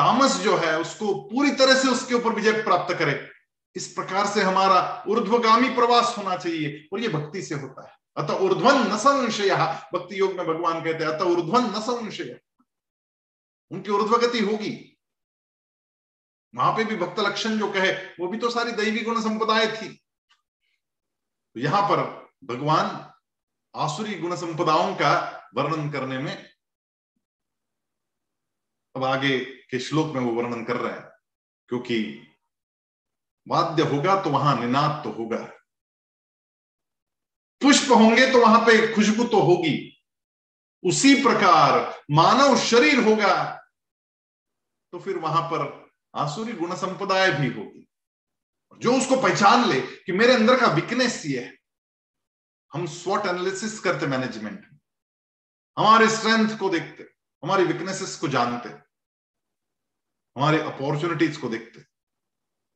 तामस 0.00 0.36
जो 0.36 0.56
है, 0.56 0.80
उसको 0.80 1.14
पूरी 1.14 1.50
तरह 1.50 1.82
से 1.82 1.88
उसके 1.88 2.14
ऊपर 2.14 2.30
विजय 2.32 2.52
प्राप्त 2.52 2.94
करे। 2.94 3.30
इस 3.76 3.92
प्रकार 3.92 4.26
से 4.26 4.42
हमारा 4.42 5.04
ऊर्ध्वगामी 5.08 5.74
प्रवास 5.74 6.14
होना 6.18 6.36
चाहिए 6.36 6.88
और 6.92 7.00
ये 7.00 7.08
भक्ति 7.08 7.42
से 7.42 7.54
होता 7.54 7.88
है। 7.88 7.96
अतः 8.16 8.34
ऊर्ध्वन 8.34 8.92
न 8.92 8.96
संशय। 8.96 9.56
भक्ति 9.94 10.20
योग 10.20 10.32
में 10.32 10.46
भगवान 10.46 10.84
कहते 10.84 11.04
हैं, 11.04 11.12
अतः 11.12 11.24
ऊर्ध्वन 11.24 11.64
न 11.64 11.80
संशय। 11.80 12.40
उनकी 13.70 13.90
ऊर्ध्वगति 13.90 14.40
होगी। 14.40 14.98
वहाँ 16.54 16.76
पे 16.76 16.84
भी 16.84 16.96
भक्त 16.96 17.20
लक्षण 17.20 17.58
जो 17.58 17.72
कहे, 17.72 17.92
वो 17.92 18.28
भी 18.28 18.38
तो 18.38 18.50
सारी 18.50 18.72
दैवी 18.72 19.00
गुण 19.00 19.20
संपदाएँ 19.20 19.76
थी। 19.76 19.88
तो 21.54 21.60
यहाँ 21.60 21.82
पर 21.82 22.28
भगवान 22.44 23.12
आसुरी 23.76 24.14
गुण 24.14 24.36
संपदाओं 24.36 24.94
का 24.94 25.42
वर्णन 25.54 25.90
करने 25.90 26.18
में 26.18 26.50
अब 28.96 29.04
आगे 29.04 29.59
के 29.70 29.78
श्लोक 29.78 30.14
में 30.14 30.20
वो 30.20 30.32
वर्णन 30.32 30.64
कर 30.64 30.76
रहे 30.76 30.92
हैं। 30.92 31.08
क्योंकि 31.70 32.26
वाद्य 33.48 33.82
होगा 33.82 34.20
तो 34.22 34.30
वहाँ 34.30 34.58
निनाद 34.60 35.04
तो 35.04 35.10
होगा। 35.10 35.38
पुष्प 37.62 37.90
होंगे 37.92 38.32
तो 38.32 38.40
वहाँ 38.40 38.60
पे 38.60 38.94
खुशबू 38.94 39.24
तो 39.24 39.40
होगी। 39.40 39.76
उसी 40.84 41.14
प्रकार 41.22 42.02
मानव 42.10 42.56
शरीर 42.58 42.98
होगा 42.98 43.32
तो 44.92 44.98
फिर 44.98 45.18
वहाँ 45.18 45.42
पर 45.42 45.90
आसुरी 46.14 46.52
गुण 46.52 46.74
संपदाएँ 46.74 47.32
भी 47.32 47.48
होगी। 47.48 47.86
जो 48.78 48.92
उसको 48.92 49.16
पहचान 49.22 49.68
ले 49.68 49.80
कि 49.80 50.12
मेरे 50.12 50.32
अंदर 50.32 50.60
का 50.60 50.66
वीकनेस 50.66 51.22
ये 51.26 51.40
है, 51.44 51.56
हम 52.72 52.86
स्वट 52.86 53.26
एनालिसिस 53.26 53.78
करते 53.80 54.06
मैनेजमेंट 54.06 54.60
में। 54.60 54.78
हमारे 55.78 56.08
स्ट्रेंथ 56.08 56.58
को 56.58 56.68
देखते, 56.70 57.02
हमारी 57.42 57.64
वीकनेसेस 57.64 58.16
को 58.16 58.28
जानते। 58.28 58.89
हमारे 60.36 60.60
अपॉर्चुनिटीज़ 60.62 61.38
को 61.40 61.48
देखते, 61.48 61.84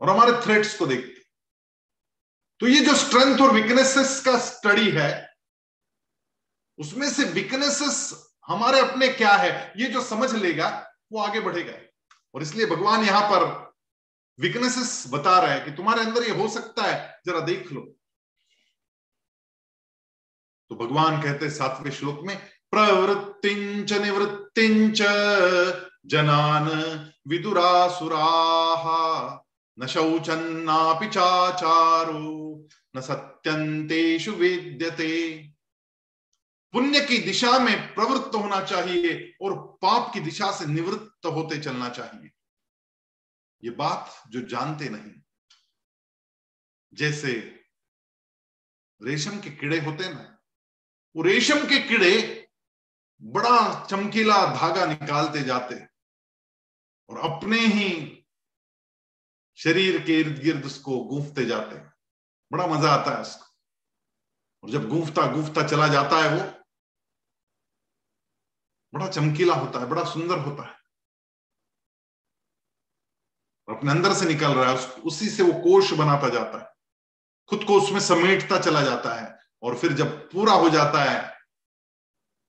और 0.00 0.10
हमारे 0.10 0.32
थ्रेट्स 0.42 0.78
को 0.78 0.86
देखते। 0.86 1.22
तो 2.60 2.66
ये 2.66 2.80
जो 2.80 2.94
स्ट्रेंथ 2.96 3.40
और 3.40 3.52
वीकनेसेस 3.52 4.20
का 4.24 4.38
स्टडी 4.40 4.90
है, 4.90 5.10
उसमें 6.78 7.08
से 7.10 7.24
वीकनेसेस 7.24 7.98
हमारे 8.48 8.80
अपने 8.80 9.08
क्या 9.08 9.32
है, 9.32 9.72
ये 9.76 9.86
जो 9.86 10.02
समझ 10.04 10.34
लेगा, 10.34 10.68
वो 11.12 11.20
आगे 11.20 11.40
बढ़ेगा। 11.40 11.72
और 12.34 12.42
इसलिए 12.42 12.66
भगवान 12.66 13.04
यहाँ 13.04 13.22
पर 13.30 13.44
वीकनेसेस 14.38 15.04
बता 15.10 15.38
रहा 15.40 15.52
है 15.52 15.60
कि 15.60 15.70
तुम्हारे 15.70 16.00
अंदर 16.00 16.22
ये 16.22 16.30
हो 16.32 16.48
सकता 16.48 16.82
है, 16.82 17.20
जरा 17.26 17.40
देख 17.40 17.72
लो। 17.72 17.80
तो 20.70 20.76
भगवान 20.76 21.20
कहते 21.22 21.50
सातवें 21.50 21.90
श्लोक 21.90 22.20
में 22.26 22.36
प्रवृत्तिंच 22.72 23.92
निवृत्तिंच 23.92 25.02
जनान 26.06 26.68
विदुरासुरा। 27.26 28.24
न 29.78 29.86
शौचन्नापि 29.86 31.06
चाचारो, 31.06 32.68
न 32.96 33.00
सत्यंतेषु 33.00 34.32
वेद्यते। 34.32 35.48
पुण्य 36.72 37.00
की 37.00 37.18
दिशा 37.18 37.58
में 37.58 37.94
प्रवृत्त 37.94 38.34
होना 38.34 38.64
चाहिए 38.64 39.36
और 39.42 39.78
पाप 39.82 40.10
की 40.14 40.20
दिशा 40.20 40.50
से 40.50 40.66
निवृत्त 40.66 41.26
होते 41.26 41.58
चलना 41.58 41.88
चाहिए। 41.88 42.30
ये 43.64 43.70
बात 43.70 44.22
जो 44.28 44.40
जानते 44.40 44.88
नहीं। 44.88 45.12
जैसे 46.94 47.60
रेशम 49.02 49.40
के 49.40 49.50
कीड़े 49.50 49.80
होते 49.80 50.14
ना, 50.14 50.38
वो 51.16 51.22
रेशम 51.22 51.58
के 51.58 51.80
कीड़े 51.80 52.48
बड़ा 53.22 53.84
चमकीला 53.84 54.46
धागा 54.46 54.86
निकालते 54.86 55.40
जाते 55.40 55.93
और 57.08 57.32
अपने 57.32 57.58
ही 57.58 58.20
शरीर 59.54 60.04
के 60.04 60.20
इर्द 60.20 60.42
गिर्द 60.42 60.64
उसको 60.64 61.04
गूंफते 61.04 61.44
जाते 61.44 61.76
हैं। 61.76 61.94
बड़ा 62.52 62.66
मज़ा 62.66 62.90
आता 62.90 63.14
है 63.14 63.20
उसको। 63.20 63.44
और 64.62 64.70
जब 64.70 64.88
गूंफता 64.88 65.26
गूंफता 65.32 65.68
चला 65.68 65.88
जाता 65.88 66.24
है 66.24 66.30
वो, 66.30 66.64
बड़ा 68.94 69.08
चमकीला 69.08 69.54
होता 69.54 69.78
है, 69.78 69.86
बड़ा 69.86 70.04
सुंदर 70.04 70.38
होता 70.38 70.62
है। 70.62 70.74
और 73.68 73.76
अपने 73.76 73.90
अंदर 73.90 74.14
से 74.14 74.24
निकल 74.24 74.54
रहा 74.54 74.70
है, 74.70 74.88
उसी 74.88 75.28
से 75.28 75.42
वो 75.42 75.52
कोश 75.52 75.92
बनाता 75.92 76.28
जाता 76.28 76.58
है। 76.58 76.74
खुद 77.48 77.64
को 77.64 77.80
उसमें 77.80 78.00
समेटता 78.00 78.60
चला 78.60 78.82
जाता 78.82 79.14
है 79.14 79.38
और 79.62 79.78
फिर 79.78 79.92
जब 79.92 80.32
पूरा 80.32 80.52
हो 80.52 80.70
जाता 80.70 81.10
है, 81.10 81.38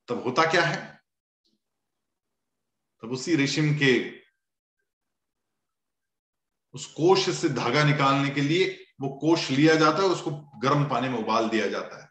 तब 0.08 0.24
होता 0.24 0.52
क्या 0.52 0.62
है? 0.62 1.02
तब 3.02 3.12
उसी 3.12 3.36
रेशम 3.36 3.76
के 3.76 4.25
उस 6.76 6.86
कोश 6.94 7.30
से 7.36 7.50
धागा 7.50 7.84
निकालने 7.84 8.30
के 8.30 8.42
लिए 8.42 8.66
वो 9.02 9.10
कोश 9.18 9.50
लिया 9.52 9.76
जाता 9.76 10.04
है 10.04 10.10
उसको 10.10 10.32
गर्म 10.60 10.84
पानी 10.86 11.10
में 11.10 11.18
उबाल 11.18 11.50
दिया 11.50 11.68
जाता 11.68 12.02
है। 12.02 12.10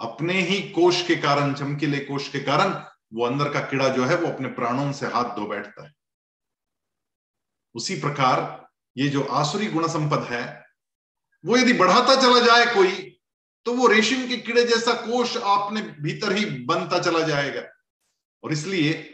अपने 0.00 0.40
ही 0.40 0.60
कोष 0.70 1.06
के 1.06 1.16
कारण, 1.16 1.54
चमकीले 1.54 1.98
कोष 1.98 2.28
के 2.28 2.40
कारण 2.40 2.72
वो 3.14 3.24
अंदर 3.26 3.52
का 3.52 3.60
कीड़ा 3.60 3.88
जो 3.88 4.04
है 4.04 4.16
वो 4.16 4.28
अपने 4.28 4.48
प्राणों 4.48 4.92
से 4.92 5.06
हाथ 5.06 5.36
धो 5.36 5.46
बैठता 5.46 5.84
है। 5.84 5.92
उसी 7.74 8.00
प्रकार 8.00 8.68
ये 8.96 9.08
जो 9.08 9.22
आसुरी 9.22 9.66
गुण 9.66 9.88
संपद 9.88 10.22
है, 10.24 10.44
वो 11.44 11.56
यदि 11.56 11.72
बढ़ाता 11.72 12.20
चला 12.22 12.40
जाए 12.40 12.74
कोई 12.74 13.10
तो 13.66 13.72
वो 13.72 13.86
रेशम 13.86 14.26
के 14.28 14.36
कीड़े 14.36 14.64
जैसा 14.64 14.92
कोष 14.96 15.36
आपने 15.36 15.80
भीतर 15.82 16.32
ही 16.32 16.44
बनता 16.64 16.98
चला 16.98 17.20
जाएगा। 17.20 17.62
और 18.42 18.52
इसलिए 18.52 19.13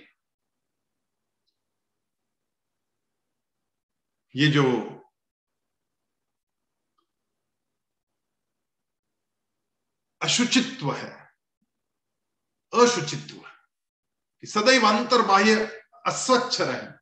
ये 4.36 4.48
जो 4.48 4.62
अशुचित्व 10.22 10.92
है, 10.92 11.10
अशुचित्व 12.72 13.36
कि 14.40 14.46
सदैव 14.46 14.86
अंतर 14.86 15.22
बाह्य 15.22 15.54
अस्वच्छ 16.06 16.60
रहे। 16.60 17.00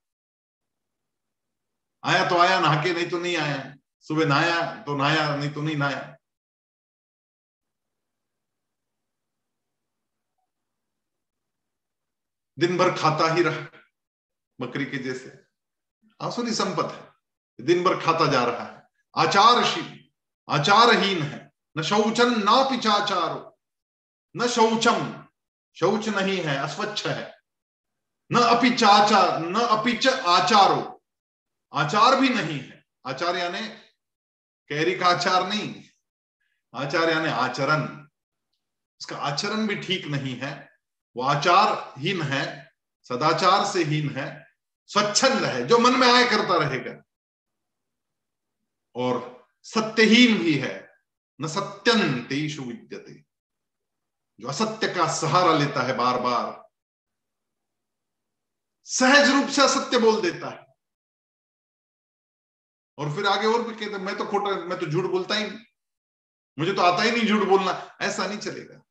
आया 2.05 2.29
तो 2.31 2.39
आया, 2.39 2.61
नहाके 2.61 2.95
नहीं 2.95 3.11
तो 3.11 3.19
नहीं 3.19 3.37
आया, 3.37 3.77
सुबह 4.01 4.25
नहाया 4.25 4.83
तो 4.83 4.97
नहाया, 4.97 5.37
नहीं 5.37 5.51
तो 5.51 5.63
नहीं 5.63 5.77
नहाया। 5.77 6.17
दिन 12.59 12.79
भर 12.79 12.91
खाता 12.99 13.35
ही 13.35 13.43
रहा, 13.43 13.81
बकरी 14.61 14.85
के 14.85 14.99
जैसे। 14.99 15.45
आसुरी 16.21 16.55
संपत 16.55 16.93
है। 16.93 17.18
दिन 17.61 17.85
भर 17.85 18.01
खाता 18.01 18.27
जा 18.27 18.45
रहा 18.45 18.65
है। 18.65 18.89
आचारशील, 19.17 20.05
आचारहीन 20.49 21.23
है। 21.23 21.53
न 21.79 21.83
शौचन 21.83 22.31
न 22.31 22.47
पिचाचारो। 22.49 23.59
न 24.37 24.49
शौचम, 24.49 25.25
शौच 25.75 26.09
नहीं 26.09 26.41
है, 26.41 26.57
अस्वच्छ 26.57 27.07
है। 27.07 27.39
न 28.33 28.39
अपिचाचार 28.39 29.41
न 29.41 29.55
अपिच 29.55 30.07
आचारो। 30.07 31.03
आचार 31.75 32.21
भी 32.21 32.29
नहीं 32.29 32.61
है। 32.61 32.87
आचार 33.07 33.37
यानी 33.37 33.69
कैरी 34.69 34.95
का 34.95 35.07
आचार 35.07 35.49
नहीं। 35.49 35.85
आचार 36.75 37.11
यानी 37.11 37.29
आचरण। 37.29 38.07
उसका 39.01 39.17
आचरण 39.17 39.67
भी 39.67 39.77
ठीक 39.77 40.07
नहीं 40.07 40.41
है। 40.41 40.73
वो 41.17 41.23
आचारहीन 41.23 42.23
है, 42.23 42.73
सदाचार 43.03 43.65
से 43.65 43.85
हीन 43.85 44.17
है, 44.17 44.47
स्वच्छंद 44.87 45.45
है, 45.45 45.67
जो 45.67 45.79
मन 45.79 45.93
में 45.97 46.13
आए 46.13 46.25
करता 46.25 46.57
रहेगा। 46.57 47.03
और 48.99 49.47
सत्यहीन 49.63 50.39
भी 50.39 50.55
है, 50.55 50.77
न 51.41 51.49
सत्यंतेषु 51.49 52.63
विद्यते। 52.63 53.15
जो 54.41 54.49
असत्य 54.49 54.89
का 54.95 55.07
सहारा 55.13 55.59
लेता 55.59 55.83
है 55.83 55.97
बार 55.97 56.21
बार 56.21 56.69
सहज 58.87 59.31
रूप 59.31 59.49
से 59.49 59.63
असत्य 59.63 59.99
बोल 59.99 60.21
देता 60.23 60.51
है। 60.51 60.67
और 62.99 63.15
फिर 63.17 63.27
आगे 63.27 63.47
और 63.47 63.63
भी 63.63 63.75
कहते 63.75 63.99
मैं 63.99 64.17
तो 64.19 64.25
खोटा, 64.25 64.51
मैं 64.65 64.79
तो 64.79 64.87
झूठ 64.87 65.05
बोलता 65.05 65.35
ही 65.35 65.51
नहीं। 65.51 65.59
मुझे 66.59 66.73
तो 66.73 66.83
आता 66.83 67.03
ही 67.03 67.11
नहीं 67.11 67.27
झूठ 67.27 67.49
बोलना। 67.49 67.73
ऐसा 68.01 68.27
नहीं 68.27 68.39
चलेगा। 68.39 68.83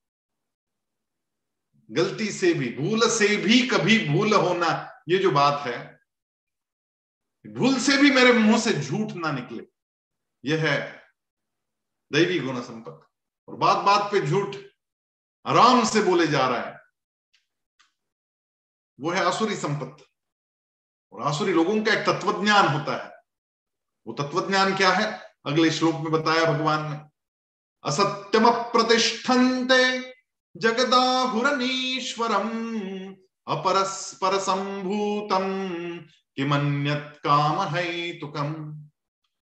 गलती 1.92 2.32
से 2.32 2.54
भी, 2.54 2.70
भूल 2.70 3.10
से 3.10 3.36
भी 3.38 3.68
कभी 3.68 3.98
भूल 4.10 4.34
होना, 4.34 4.70
ये 5.10 5.18
जो 5.18 5.32
बात 5.32 5.68
है, 5.68 6.00
भूल 7.46 7.80
से 7.80 7.98
भी 7.98 8.12
मेरे 8.12 8.34
मुँह 8.34 8.60
से 8.60 8.74
झूठ 8.74 9.12
ना 9.14 9.32
निकले। 9.32 9.77
यह 10.44 10.70
है 10.70 11.04
दैवी 12.12 12.40
गुण 12.40 12.62
संपत्ति 12.62 13.06
और 13.48 13.56
बात 13.56 13.78
बात 13.78 14.12
पे 14.12 14.22
झूठ 14.22 14.56
आराम 15.46 15.84
से 15.86 16.02
बोले 16.02 16.28
जा 16.28 16.48
रहा 16.48 16.62
है, 16.62 16.80
वो 19.00 19.12
है 19.12 19.26
आसुरी 19.26 19.56
संपत्ति। 19.56 20.04
और 21.14 21.22
आसुरी 21.24 21.54
लोगों 21.54 21.82
का 21.84 21.94
एक 21.94 22.06
तत्वज्ञान 22.06 22.68
होता 22.68 22.96
है। 23.04 23.12
वो 24.08 24.14
तत्वज्ञान 24.14 24.76
क्या 24.78 24.92
है? 24.92 25.06
अगले 25.46 25.72
श्लोक 25.72 25.96
में 25.96 26.12
बताया 26.12 26.52
भगवान 26.54 26.92
ने 26.92 26.98
असत्यम 27.84 28.50
प्रतिष्ठन्ते 28.72 29.84
जगदाहुरनीश्वरम 30.56 32.50
अपरस्पर 33.48 34.38
संभूतम 34.40 35.46
किमन्यत 36.36 37.20
काम 37.24 37.62
है 37.68 37.86
तुकम 38.20 38.54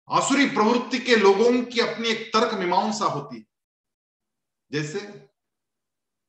आसुरी 0.09 0.45
प्रवृत्ति 0.49 0.99
के 0.99 1.15
लोगों 1.15 1.63
की 1.63 1.79
अपनी 1.79 2.09
एक 2.09 2.27
तर्क 2.33 2.53
मीमांसा 2.53 3.05
होती 3.05 3.37
है। 3.37 3.45
जैसे 4.71 4.99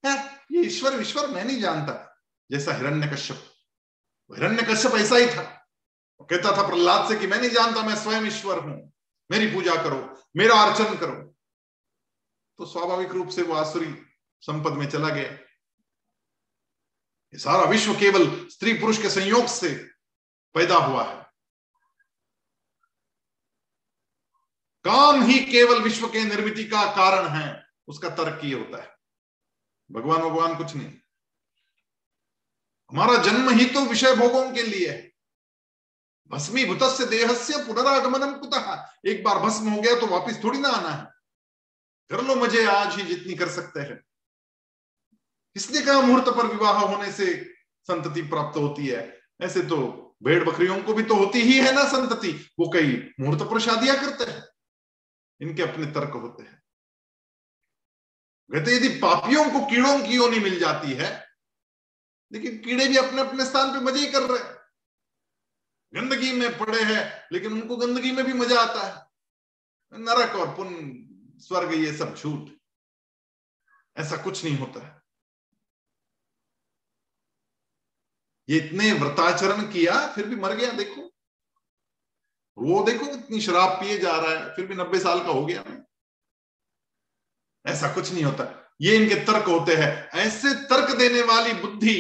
ये 0.05 0.61
ईश्वर 0.61 1.01
ईश्वर 1.01 1.27
मैं 1.27 1.45
नहीं 1.45 1.61
जानता। 1.61 1.95
जैसा 2.51 2.73
हिरण्य 2.73 3.07
कश्यप 3.07 3.45
हिरण्य 4.31 4.62
कश्यप 4.62 4.93
ऐसा 4.93 5.17
ही 5.17 5.27
था। 5.27 5.43
कहता 6.21 6.57
था 6.57 6.67
प्रहलाद 6.67 7.09
से 7.09 7.19
कि 7.19 7.27
मैं 7.27 7.38
नहीं 7.38 7.51
जानता, 7.51 7.83
मैं 7.83 7.97
स्वयं 7.97 8.27
ईश्वर 8.27 8.59
हूँ। 8.59 8.93
मेरी 9.31 9.47
पूजा 9.47 9.75
करो, 9.83 10.23
मेरा 10.37 10.55
अर्चन 10.55 10.97
करो। 10.99 11.14
तो 12.59 12.67
स्वाभाविक 12.67 13.11
रूप 13.11 13.29
से 13.29 13.43
वो 13.43 13.55
आसुरी 13.55 13.95
संपद 14.43 14.73
में 14.73 14.88
चला 14.91 15.09
गया। 15.09 15.31
ये 17.33 17.38
सारा 17.38 17.64
विश्व 17.64 17.95
केवल 17.95 18.49
स्त्री 18.49 18.73
पुरुष 18.73 19.03
के 19.03 19.11
संयोग 19.11 19.47
से 19.47 19.75
पैदा 20.55 20.77
हुआ 20.77 21.05
है। 21.05 21.28
काम 24.88 25.22
ही 25.22 25.38
केवल 25.38 25.83
विश्व 25.83 26.09
के 26.09 26.24
निर्मिति 26.24 26.64
का 26.64 26.85
कारण 26.85 27.29
है, 27.29 27.66
उसका 27.88 28.09
तर्क 28.09 28.40
ये 28.44 28.55
होता 28.55 28.83
है। 28.83 28.96
भगवान 29.92 30.20
भगवान 30.20 30.55
कुछ 30.55 30.77
नहीं। 30.77 30.92
हमारा 32.92 33.22
जन्म 33.22 33.51
ही 33.51 33.64
तो 33.64 33.81
विषय 33.81 34.14
भोगों 34.14 34.51
के 34.51 34.62
लिए 34.62 34.88
है। 34.88 35.12
भस्मीभूत 36.31 36.79
से 36.83 37.07
देह 37.07 37.35
से 37.35 37.64
पुनरागमनम 37.64 38.33
कुतः? 38.33 38.88
एक 39.07 39.24
बार 39.24 39.38
भस्म 39.38 39.68
हो 39.68 39.81
गया 39.81 40.01
तो 40.01 40.07
वापिस 40.07 40.44
थोड़ी 40.44 40.59
ना 40.59 40.68
आना 40.68 40.88
है। 40.88 41.05
कर 42.11 42.24
लो 42.24 42.35
मज़े, 42.35 42.66
आज 42.66 42.94
ही 42.94 43.03
जितनी 43.03 43.35
कर 43.35 43.48
सकते 43.48 43.81
हैं। 43.81 44.05
इसलिए 45.57 45.83
कहा 45.83 46.01
मुहूर्त 46.01 46.29
पर 46.29 46.46
विवाह 46.46 46.79
होने 46.79 47.12
से 47.12 47.55
संतति 47.83 48.22
प्राप्त 48.22 48.59
होती 48.59 48.87
है? 48.87 49.20
ऐसे 49.40 49.62
तो 49.62 49.77
भेड़ 50.22 50.44
बकरियों 50.44 50.83
को 50.83 50.94
भी 50.94 51.03
तो 51.03 51.14
होती 51.14 51.40
ही 51.40 51.59
है 51.59 51.72
ना 51.74 51.85
संतति। 51.85 52.51
वो 52.59 52.70
कई 52.74 53.14
मुहूर्त 53.20 53.42
पर 53.42 53.61
शादियाँ 53.61 53.96
करते 53.96 54.33
हैं। 54.33 54.58
इनके 55.40 55.62
अपने 55.62 55.87
तर्क 55.87 56.14
होते 56.14 56.42
हैं। 56.42 56.62
कहते 58.51 58.77
यदि 58.77 58.88
पापियों 58.88 59.44
को 59.44 59.66
कीड़ों 59.66 59.98
की 59.98 60.16
योनि 60.16 60.38
मिल 60.38 60.59
जाती 60.59 60.92
है 60.92 61.29
लेकिन 62.33 62.59
कीड़े 62.59 62.88
भी 62.88 62.96
अपने 62.96 63.20
अपने 63.20 63.44
स्थान 63.44 63.72
पे 63.72 63.81
मज़े 63.81 64.01
ही 64.01 64.12
कर 64.12 64.22
रहे 64.22 64.38
हैं। 64.38 64.57
गंदगी 65.92 66.33
में 66.33 66.59
पड़े 66.59 66.83
हैं, 66.83 67.29
लेकिन 67.33 67.53
उनको 67.53 67.77
गंदगी 67.77 68.12
में 68.12 68.24
भी 68.24 68.33
मज़ा 68.33 68.61
आता 68.61 68.87
है। 68.87 69.09
नरक 69.98 70.35
और 70.37 70.55
पुन 70.57 70.74
स्वर्ग, 71.38 71.74
ये 71.74 71.96
सब 71.96 72.14
झूठ। 72.14 72.51
ऐसा 73.96 74.16
कुछ 74.16 74.44
नहीं 74.44 74.59
होता 74.59 74.87
है। 74.87 75.03
ये 78.48 78.59
इतने 78.59 78.92
व्रताचरण 78.92 79.62
किया, 79.62 80.12
फिर 80.12 80.27
भी 80.27 80.37
मर 80.37 80.55
गया, 80.57 80.72
देखो। 80.72 81.08
वो 82.59 82.83
देखो 82.85 83.07
इतनी 83.07 83.40
शराब 83.40 83.81
पिए 83.81 83.99
जा 83.99 84.16
रहा 84.16 84.31
है, 84.31 84.55
फिर 84.55 84.66
भी 84.66 84.75
नब्बे 84.75 84.99
साल 84.99 85.21
का 85.21 85.33
हो 85.33 85.44
गया। 85.47 85.64
ऐसा 87.66 87.92
कुछ 87.94 88.12
नहीं 88.12 88.25
होता। 88.25 88.47
ये 88.81 88.97
इनके 88.97 89.14
तर्क 89.14 89.49
होते 89.49 89.75
हैं। 89.75 90.09
ऐसे 90.18 90.55
तर्क 90.66 90.97
देने 90.97 91.23
वाली 91.23 91.53
बुद्धि, 91.53 91.99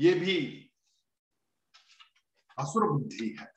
ये 0.00 0.14
भी 0.14 0.36
असुर 2.58 2.88
बुद्धि 2.88 3.36
है। 3.40 3.52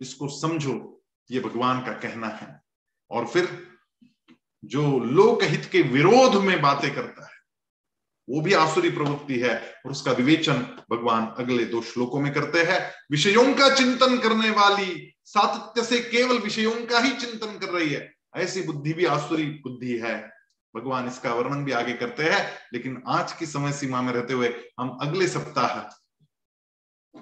इसको 0.00 0.28
समझो, 0.40 1.02
ये 1.30 1.40
भगवान 1.40 1.84
का 1.86 1.92
कहना 1.92 2.28
है। 2.28 2.60
और 3.10 3.26
फिर 3.28 3.46
जो 4.64 4.98
लोकहित 4.98 5.68
के 5.72 5.82
विरोध 5.82 6.42
में 6.42 6.60
बातें 6.62 6.94
करता 6.94 7.24
है 7.24 7.31
वो 8.28 8.40
भी 8.40 8.52
आसुरी 8.52 8.90
प्रवृत्ति 8.90 9.38
है 9.38 9.74
और 9.86 9.90
उसका 9.90 10.12
विवेचन 10.12 10.84
भगवान 10.90 11.34
अगले 11.38 11.64
दो 11.64 11.82
श्लोकों 11.82 12.20
में 12.20 12.34
करते 12.34 12.62
हैं। 12.62 12.92
विषयों 13.10 13.54
का 13.54 13.74
चिंतन 13.74 14.18
करने 14.18 14.50
वाली 14.50 15.14
सातत्य 15.24 15.84
से 15.84 16.00
केवल 16.00 16.38
विषयों 16.38 16.86
का 16.86 16.98
ही 16.98 17.12
चिंतन 17.12 17.58
कर 17.58 17.68
रही 17.68 17.90
है। 17.90 18.14
ऐसी 18.36 18.62
बुद्धि 18.62 18.92
भी 18.92 19.04
आसुरी 19.04 19.46
बुद्धि 19.46 19.98
है। 19.98 20.32
भगवान 20.76 21.06
इसका 21.06 21.34
वर्णन 21.34 21.64
भी 21.64 21.72
आगे 21.72 21.92
करते 21.92 22.22
हैं, 22.22 22.58
लेकिन 22.72 23.02
आज 23.08 23.32
की 23.32 23.46
समय 23.46 23.72
सीमा 23.72 24.02
में 24.02 24.12
रहते 24.12 24.32
हुए 24.32 24.54
हम 24.80 24.98
अगले 25.00 25.28
सप्ताह 25.28 25.98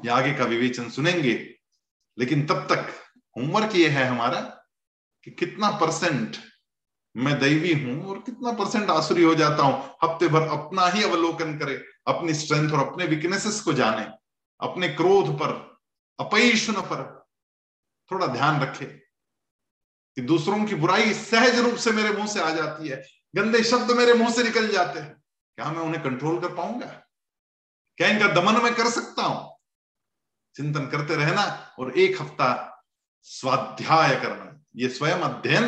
या 0.04 0.14
आगे 0.14 0.32
का 0.32 0.44
विवेचन 0.44 0.90
सुनेंगे। 0.90 1.54
लेकिन 2.18 2.46
तब 2.46 2.54
तक 2.54 2.94
होमवर्क 3.36 3.74
ये 3.74 3.88
है 3.88 4.04
हमारा 4.04 4.40
कि 5.24 5.30
कितना 5.30 5.70
परसेंट 5.70 6.36
मैं 7.14 7.38
दैवी 7.40 7.72
हूँ 7.74 8.08
और 8.08 8.18
कितना 8.18 8.52
परसेंट 8.52 8.90
आसुरी 8.90 9.22
हो 9.22 9.34
जाता 9.34 9.62
हूँ। 9.62 9.82
हफ़्ते 10.04 10.28
भर 10.28 10.42
अपना 10.48 10.86
ही 10.86 11.02
अवलोकन 11.02 11.58
करे, 11.58 11.74
अपनी 12.06 12.34
स्ट्रेंथ 12.34 12.72
और 12.72 12.86
अपने 12.86 13.06
वीकनेसेस 13.06 13.60
को 13.60 13.72
जाने, 13.72 14.06
अपने 14.60 14.88
क्रोध 14.88 15.34
पर 15.38 15.78
अपैशन 16.18 16.80
पर 16.82 17.02
थोड़ा 18.10 18.26
ध्यान 18.26 18.60
रखे 18.60 18.84
कि 18.84 20.22
दूसरों 20.22 20.64
की 20.64 20.74
बुराई 20.74 21.12
सहज 21.14 21.58
रूप 21.58 21.74
से 21.74 21.92
मेरे 21.92 22.12
मुँह 22.12 22.26
से 22.26 22.40
आ 22.40 22.50
जाती 22.50 22.88
है। 22.88 23.02
गंदे 23.36 23.62
शब्द 23.62 23.90
मेरे 23.90 24.14
मुँह 24.14 24.30
से 24.30 24.42
निकल 24.42 24.68
जाते 24.68 24.98
हैं। 24.98 25.14
क्या 25.58 25.70
मैं 25.70 25.82
उन्हें 25.82 26.02
कंट्रोल 26.02 26.40
कर 26.40 26.54
पाऊँगा? 26.54 26.86
क्या 27.98 28.08
इनका 28.08 28.26
दमन 28.26 28.62
मैं 28.62 28.74
कर 28.74 28.90
सकता 28.90 29.22
हूँ? 29.22 29.56
चिंतन 30.56 30.86
करते 30.86 31.16
रहना 31.16 31.44
और 31.78 31.98
एक 31.98 32.20
हफ़्ता 32.22 32.48
स्वाध्याय 33.22 34.16
करना। 34.16 34.60
ये 34.76 34.88
स्वयं 34.88 35.20
अध्ययन 35.20 35.64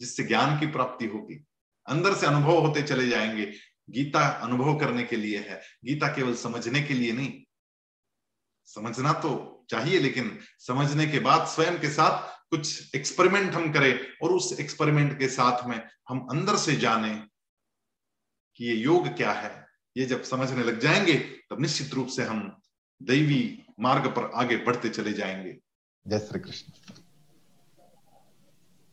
जिससे 0.00 0.22
ज्ञान 0.22 0.60
की 0.60 0.66
प्राप्ति 0.66 1.06
होगी। 1.06 1.44
अंदर 1.86 2.14
से 2.14 2.26
अनुभव 2.26 2.66
होते 2.66 2.82
चले 2.82 3.08
जाएँगे। 3.08 3.52
गीता 3.90 4.28
अनुभव 4.28 4.78
करने 4.78 5.04
के 5.04 5.16
लिए 5.16 5.38
है। 5.38 5.62
गीता 5.84 6.08
केवल 6.08 6.34
समझने 6.34 6.82
के 6.82 6.94
लिए 6.94 7.12
नहीं। 7.12 7.42
समझना 8.64 9.12
तो 9.12 9.50
चाहिए, 9.70 9.98
लेकिन 9.98 10.40
समझने 10.58 11.06
के 11.06 11.18
बाद 11.18 11.46
स्वयं 11.46 11.80
के 11.80 11.88
साथ 11.88 12.44
कुछ 12.50 12.94
एक्सपेरिमेंट 12.96 13.54
हम 13.54 13.72
करें 13.72 14.00
और 14.22 14.32
उस 14.32 14.60
एक्सपेरिमेंट 14.60 15.18
के 15.18 15.28
साथ 15.28 15.66
में 15.66 15.88
हम 16.08 16.26
अंदर 16.30 16.56
से 16.56 16.76
जाने 16.76 17.26
कि 18.56 18.64
ये 18.64 18.74
योग 18.74 19.08
क्या 19.08 19.32
है। 19.32 19.66
ये 19.96 20.04
जब 20.04 20.22
समझने 20.22 20.64
लग 20.64 20.80
जाएँगे, 20.80 21.18
तब 21.50 21.60
निश्चित 21.60 21.94
रूप 21.94 22.08
से 22.08 22.22
हम 22.22 22.60
दैवी 23.02 23.62
मार्ग 23.80 24.06
पर 24.06 24.30
आगे 24.34 24.56
बढ़ते 24.56 24.88
चले 24.88 25.12
जाएँगे। 25.12 25.58
जय 26.06 26.18
श्री 26.18 26.40
कृष्ण। 26.40 27.03